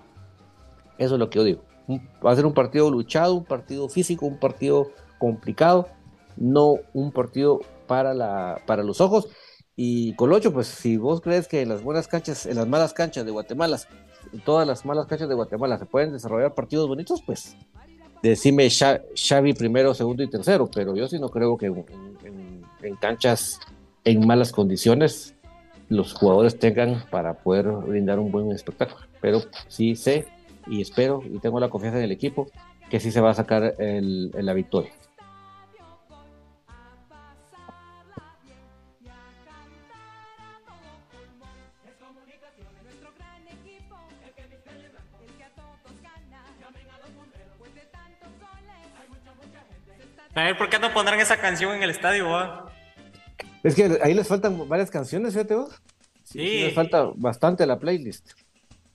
[0.98, 3.88] eso es lo que yo digo, Un- va a ser un partido luchado, un partido
[3.88, 5.88] físico, un partido complicado,
[6.36, 9.28] no un partido para, la, para los ojos,
[9.76, 13.24] y Colocho, pues si vos crees que en las buenas canchas, en las malas canchas
[13.24, 13.78] de Guatemala,
[14.32, 17.56] en todas las malas canchas de Guatemala se pueden desarrollar partidos bonitos, pues
[18.22, 23.58] decime Xa- Xavi primero, segundo y tercero, pero yo sí no creo que en, canchas
[24.04, 25.34] en malas condiciones
[25.88, 29.00] los jugadores tengan para poder brindar un buen espectáculo.
[29.20, 30.26] Pero sí sé
[30.66, 32.46] y espero y tengo la confianza en el equipo
[32.90, 34.92] que sí se va a sacar el- la victoria.
[50.34, 52.72] A ver, ¿por qué no pondrán esa canción en el estadio, va?
[53.62, 55.70] Es que ahí les faltan varias canciones, fíjate vos.
[56.24, 56.38] Sí.
[56.40, 58.32] Sí, les falta bastante la playlist.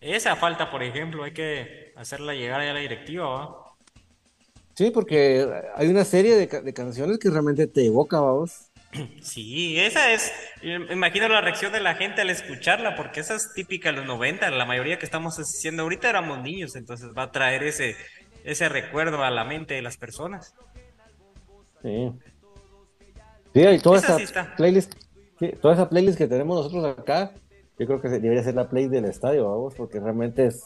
[0.02, 3.56] Esa falta, por ejemplo, hay que hacerla llegar a la directiva, va.
[4.76, 8.66] Sí, porque hay una serie de, ca- de canciones que realmente te evoca, vamos.
[9.22, 10.32] Sí, esa es.
[10.62, 14.06] im- Imagino la reacción de la gente al escucharla, porque esa es típica de los
[14.06, 14.50] 90.
[14.52, 17.96] La mayoría que estamos haciendo ahorita éramos niños, entonces va a traer ese,
[18.46, 20.56] ese recuerdo a la mente de las personas.
[21.82, 22.12] Sí.
[23.54, 24.56] Sí, y toda Esa esa sí está.
[24.56, 24.94] playlist,
[25.40, 27.32] sí, toda esa playlist que tenemos nosotros acá,
[27.78, 30.66] yo creo que debería ser la playlist del estadio, vamos, porque realmente es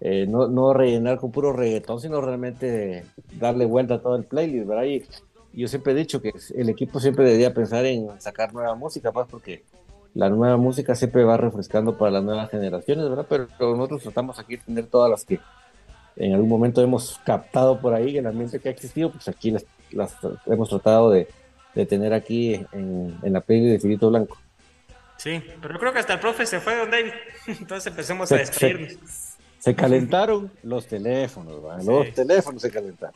[0.00, 3.04] eh, no, no rellenar con puro reggaetón, sino realmente
[3.38, 4.84] darle vuelta a todo el playlist, ¿verdad?
[4.84, 5.04] Y
[5.52, 9.28] yo siempre he dicho que el equipo siempre debería pensar en sacar nueva música, más
[9.28, 9.64] pues, porque
[10.14, 13.26] la nueva música siempre va refrescando para las nuevas generaciones, ¿verdad?
[13.28, 13.46] Pero,
[13.76, 15.40] nosotros tratamos aquí de tener todas las que
[16.16, 19.64] en algún momento hemos captado por ahí, el ambiente que ha existido, pues aquí las,
[20.46, 21.28] hemos tratado de,
[21.86, 24.36] tener aquí en, la peli de Filito Blanco.
[25.16, 27.12] Sí, pero creo que hasta el profe se fue, don David.
[27.46, 29.36] Entonces empecemos a despedirnos.
[29.58, 31.82] Se, calentaron los teléfonos, ¿verdad?
[31.84, 33.14] los teléfonos se calentaron.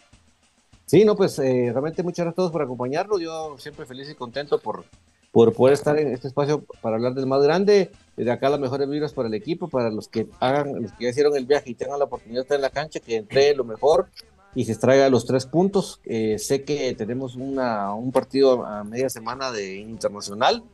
[0.87, 3.21] Sí, no, pues eh, realmente muchas gracias a todos por acompañarnos.
[3.21, 4.85] Yo siempre feliz y contento por,
[5.33, 7.91] por poder estar en este espacio para hablar del más grande.
[8.17, 11.11] Desde acá las mejores vibras para el equipo, para los que hagan, los que ya
[11.11, 13.65] hicieron el viaje y tengan la oportunidad de estar en la cancha, que entre lo
[13.65, 14.09] mejor
[14.57, 16.01] y se extraiga los tres puntos.
[16.05, 20.65] Eh, sé que tenemos una, un partido a media semana de internacional,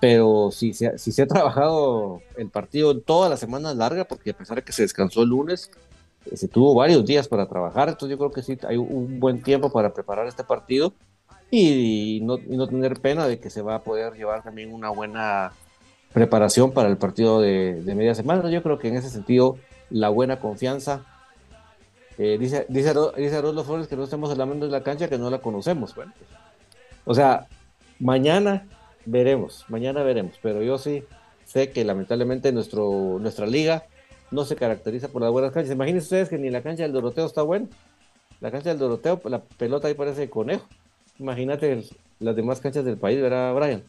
[0.00, 4.30] pero si se, si se ha trabajado el partido en toda la semana larga, porque
[4.30, 5.70] a pesar de que se descansó el lunes,
[6.30, 9.42] eh, se tuvo varios días para trabajar, entonces yo creo que sí hay un buen
[9.42, 10.94] tiempo para preparar este partido
[11.50, 15.52] y, no, tener pena de que se va a poder llevar también una buena
[16.12, 18.48] preparación para el partido de, media semana.
[18.48, 19.56] Yo creo que en ese sentido
[19.90, 21.04] la buena confianza.
[22.18, 25.38] Eh, dice, dice, dice Flores que no estemos hablando de la cancha que no la
[25.38, 25.94] conocemos.
[25.94, 26.12] Bueno,
[27.04, 27.46] o sea,
[27.98, 28.66] mañana
[29.04, 31.04] veremos, mañana veremos, pero yo sí
[31.44, 33.84] sé que lamentablemente nuestro, nuestra liga
[34.30, 35.74] no se caracteriza por las buenas canchas.
[35.74, 37.66] Imagínense ustedes que ni la cancha del Doroteo está buena.
[38.40, 40.66] La cancha del Doroteo, la pelota ahí parece conejo.
[41.18, 41.84] Imagínate
[42.18, 43.82] las demás canchas del país, ¿verdad, Brian?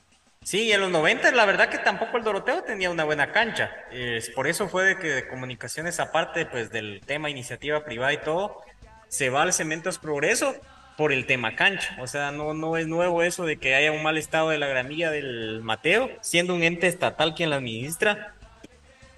[0.45, 3.71] Sí, en los 90 la verdad que tampoco el Doroteo tenía una buena cancha.
[3.91, 8.17] Es, por eso fue de que de comunicaciones aparte pues del tema iniciativa privada y
[8.17, 8.61] todo,
[9.07, 10.55] se va al Cementos Progreso
[10.97, 11.97] por el tema cancha.
[11.99, 14.67] O sea, no, no es nuevo eso de que haya un mal estado de la
[14.67, 18.35] gramilla del Mateo, siendo un ente estatal quien la administra,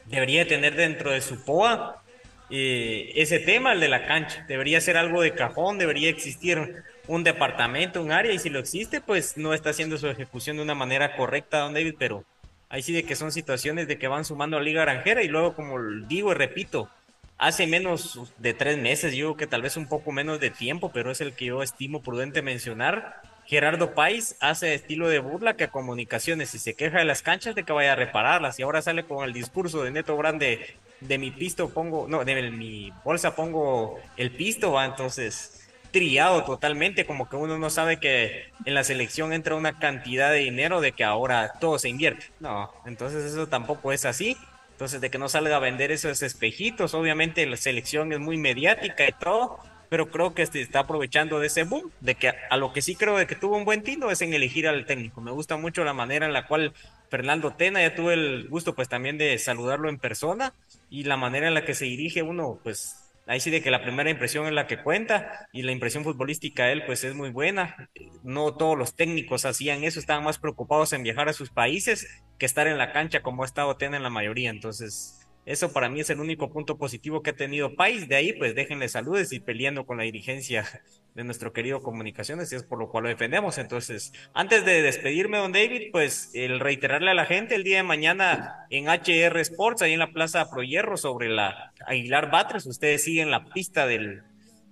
[0.05, 2.03] debería tener dentro de su POA
[2.49, 4.45] eh, ese tema, el de la cancha.
[4.47, 9.01] Debería ser algo de cajón, debería existir un departamento, un área, y si lo existe,
[9.01, 12.25] pues no está haciendo su ejecución de una manera correcta, don David, pero
[12.69, 15.55] ahí sí de que son situaciones de que van sumando a Liga Granjera y luego,
[15.55, 16.89] como digo y repito,
[17.37, 21.11] hace menos de tres meses, yo que tal vez un poco menos de tiempo, pero
[21.11, 23.21] es el que yo estimo prudente mencionar.
[23.45, 27.55] Gerardo País hace estilo de burla que a comunicaciones y se queja de las canchas
[27.55, 31.17] de que vaya a repararlas y ahora sale con el discurso de Neto Grande de
[31.17, 35.66] mi pisto pongo, no, de mi bolsa pongo el pisto, va entonces
[35.97, 40.39] triado totalmente, como que uno no sabe que en la selección entra una cantidad de
[40.39, 42.27] dinero de que ahora todo se invierte.
[42.39, 44.37] No, entonces eso tampoco es así.
[44.73, 49.07] Entonces, de que no salga a vender esos espejitos, obviamente la selección es muy mediática
[49.07, 49.57] y todo,
[49.89, 52.93] pero creo que se está aprovechando de ese boom, de que a lo que sí
[52.93, 55.19] creo de que tuvo un buen tino es en elegir al técnico.
[55.19, 56.73] Me gusta mucho la manera en la cual
[57.09, 60.53] Fernando Tena, ya tuve el gusto pues también de saludarlo en persona
[60.91, 63.83] y la manera en la que se dirige uno, pues ahí sí de que la
[63.83, 67.89] primera impresión es la que cuenta y la impresión futbolística él pues es muy buena.
[68.23, 72.45] No todos los técnicos hacían eso, estaban más preocupados en viajar a sus países que
[72.45, 74.49] estar en la cancha como ha estado Tena en la mayoría.
[74.49, 78.07] Entonces, eso para mí es el único punto positivo que ha tenido País.
[78.07, 80.65] De ahí, pues déjenle saludes y peleando con la dirigencia
[81.17, 83.57] de nuestro querido Comunicaciones, y es por lo cual lo defendemos.
[83.57, 87.83] Entonces, antes de despedirme, don David, pues el reiterarle a la gente el día de
[87.83, 93.31] mañana en HR Sports, ahí en la Plaza Proyerro, sobre la Aguilar Batres, ustedes siguen
[93.31, 94.21] la pista del,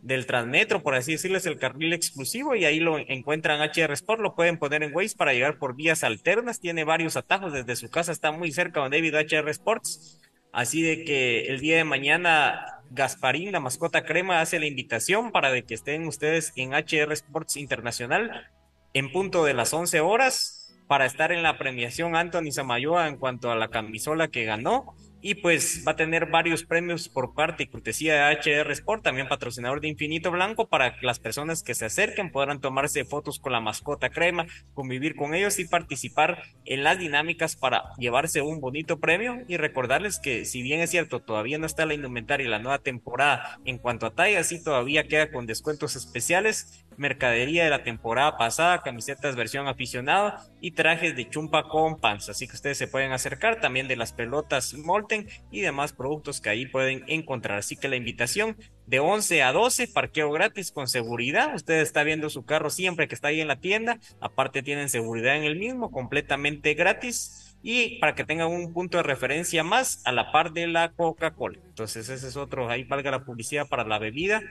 [0.04, 4.36] del Transmetro, por así decirles, el carril exclusivo, y ahí lo encuentran HR Sport, lo
[4.36, 8.12] pueden poner en Waze para llegar por vías alternas, tiene varios atajos, desde su casa
[8.12, 10.22] está muy cerca don David HR Sports,
[10.54, 15.52] así de que el día de mañana Gasparín, la mascota crema, hace la invitación para
[15.52, 18.52] de que estén ustedes en HR Sports Internacional
[18.94, 20.55] en punto de las 11 horas
[20.88, 24.96] para estar en la premiación Anthony Samayoa en cuanto a la camisola que ganó
[25.28, 29.28] y pues va a tener varios premios por parte y cortesía de HR Sport, también
[29.28, 33.52] patrocinador de Infinito Blanco, para que las personas que se acerquen podrán tomarse fotos con
[33.52, 39.00] la mascota crema, convivir con ellos y participar en las dinámicas para llevarse un bonito
[39.00, 39.40] premio.
[39.48, 43.60] Y recordarles que, si bien es cierto, todavía no está la indumentaria la nueva temporada
[43.66, 48.82] en cuanto a talla, sí todavía queda con descuentos especiales mercadería de la temporada pasada,
[48.82, 52.32] camisetas versión aficionado y trajes de chumpa con panza.
[52.32, 56.50] Así que ustedes se pueden acercar también de las pelotas Molten y demás productos que
[56.50, 57.60] ahí pueden encontrar.
[57.60, 61.56] Así que la invitación de 11 a 12, parqueo gratis con seguridad.
[61.56, 64.00] Usted está viendo su carro siempre que está ahí en la tienda.
[64.20, 69.04] Aparte tienen seguridad en el mismo, completamente gratis y para que tengan un punto de
[69.04, 71.58] referencia más a la par de la Coca-Cola.
[71.66, 74.44] Entonces ese es otro, ahí valga la publicidad para la bebida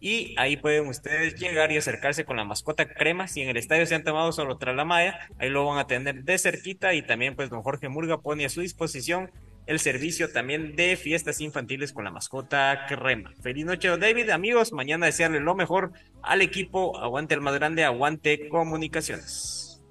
[0.00, 3.28] y ahí pueden ustedes llegar y acercarse con la mascota crema.
[3.28, 5.86] Si en el estadio se han tomado solo tras la malla, ahí lo van a
[5.86, 6.94] tener de cerquita.
[6.94, 9.30] Y también, pues, don Jorge Murga pone a su disposición
[9.66, 13.34] el servicio también de fiestas infantiles con la mascota crema.
[13.42, 14.30] Feliz noche, don David.
[14.30, 15.92] Amigos, mañana desearle lo mejor
[16.22, 16.98] al equipo.
[16.98, 19.82] Aguante el más grande, aguante comunicaciones.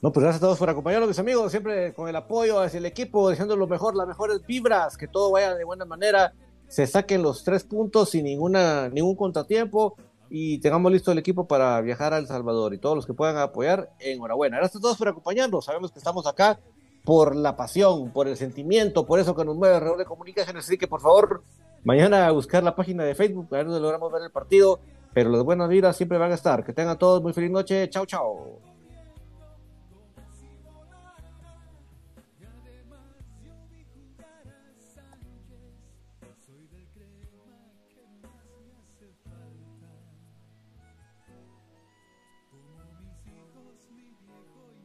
[0.00, 2.84] No, pues gracias a todos por acompañarnos, mis amigos, siempre con el apoyo hacia el
[2.84, 6.34] equipo, deseando lo mejor, las mejores vibras, que todo vaya de buena manera,
[6.68, 9.96] se saquen los tres puntos sin ninguna, ningún contratiempo
[10.30, 13.36] y tengamos listo el equipo para viajar a El Salvador y todos los que puedan
[13.36, 14.56] apoyar, enhorabuena.
[14.56, 16.58] Gracias a todos por acompañarnos, sabemos que estamos acá
[17.04, 20.64] por la pasión, por el sentimiento, por eso que nos mueve alrededor de comunicaciones.
[20.64, 21.42] Así que por favor,
[21.84, 24.80] mañana buscar la página de Facebook, a ver logramos ver el partido.
[25.14, 26.64] Pero las buenas vidas siempre van a estar.
[26.64, 27.88] Que tengan todos muy feliz noche.
[27.88, 28.73] Chao, chao.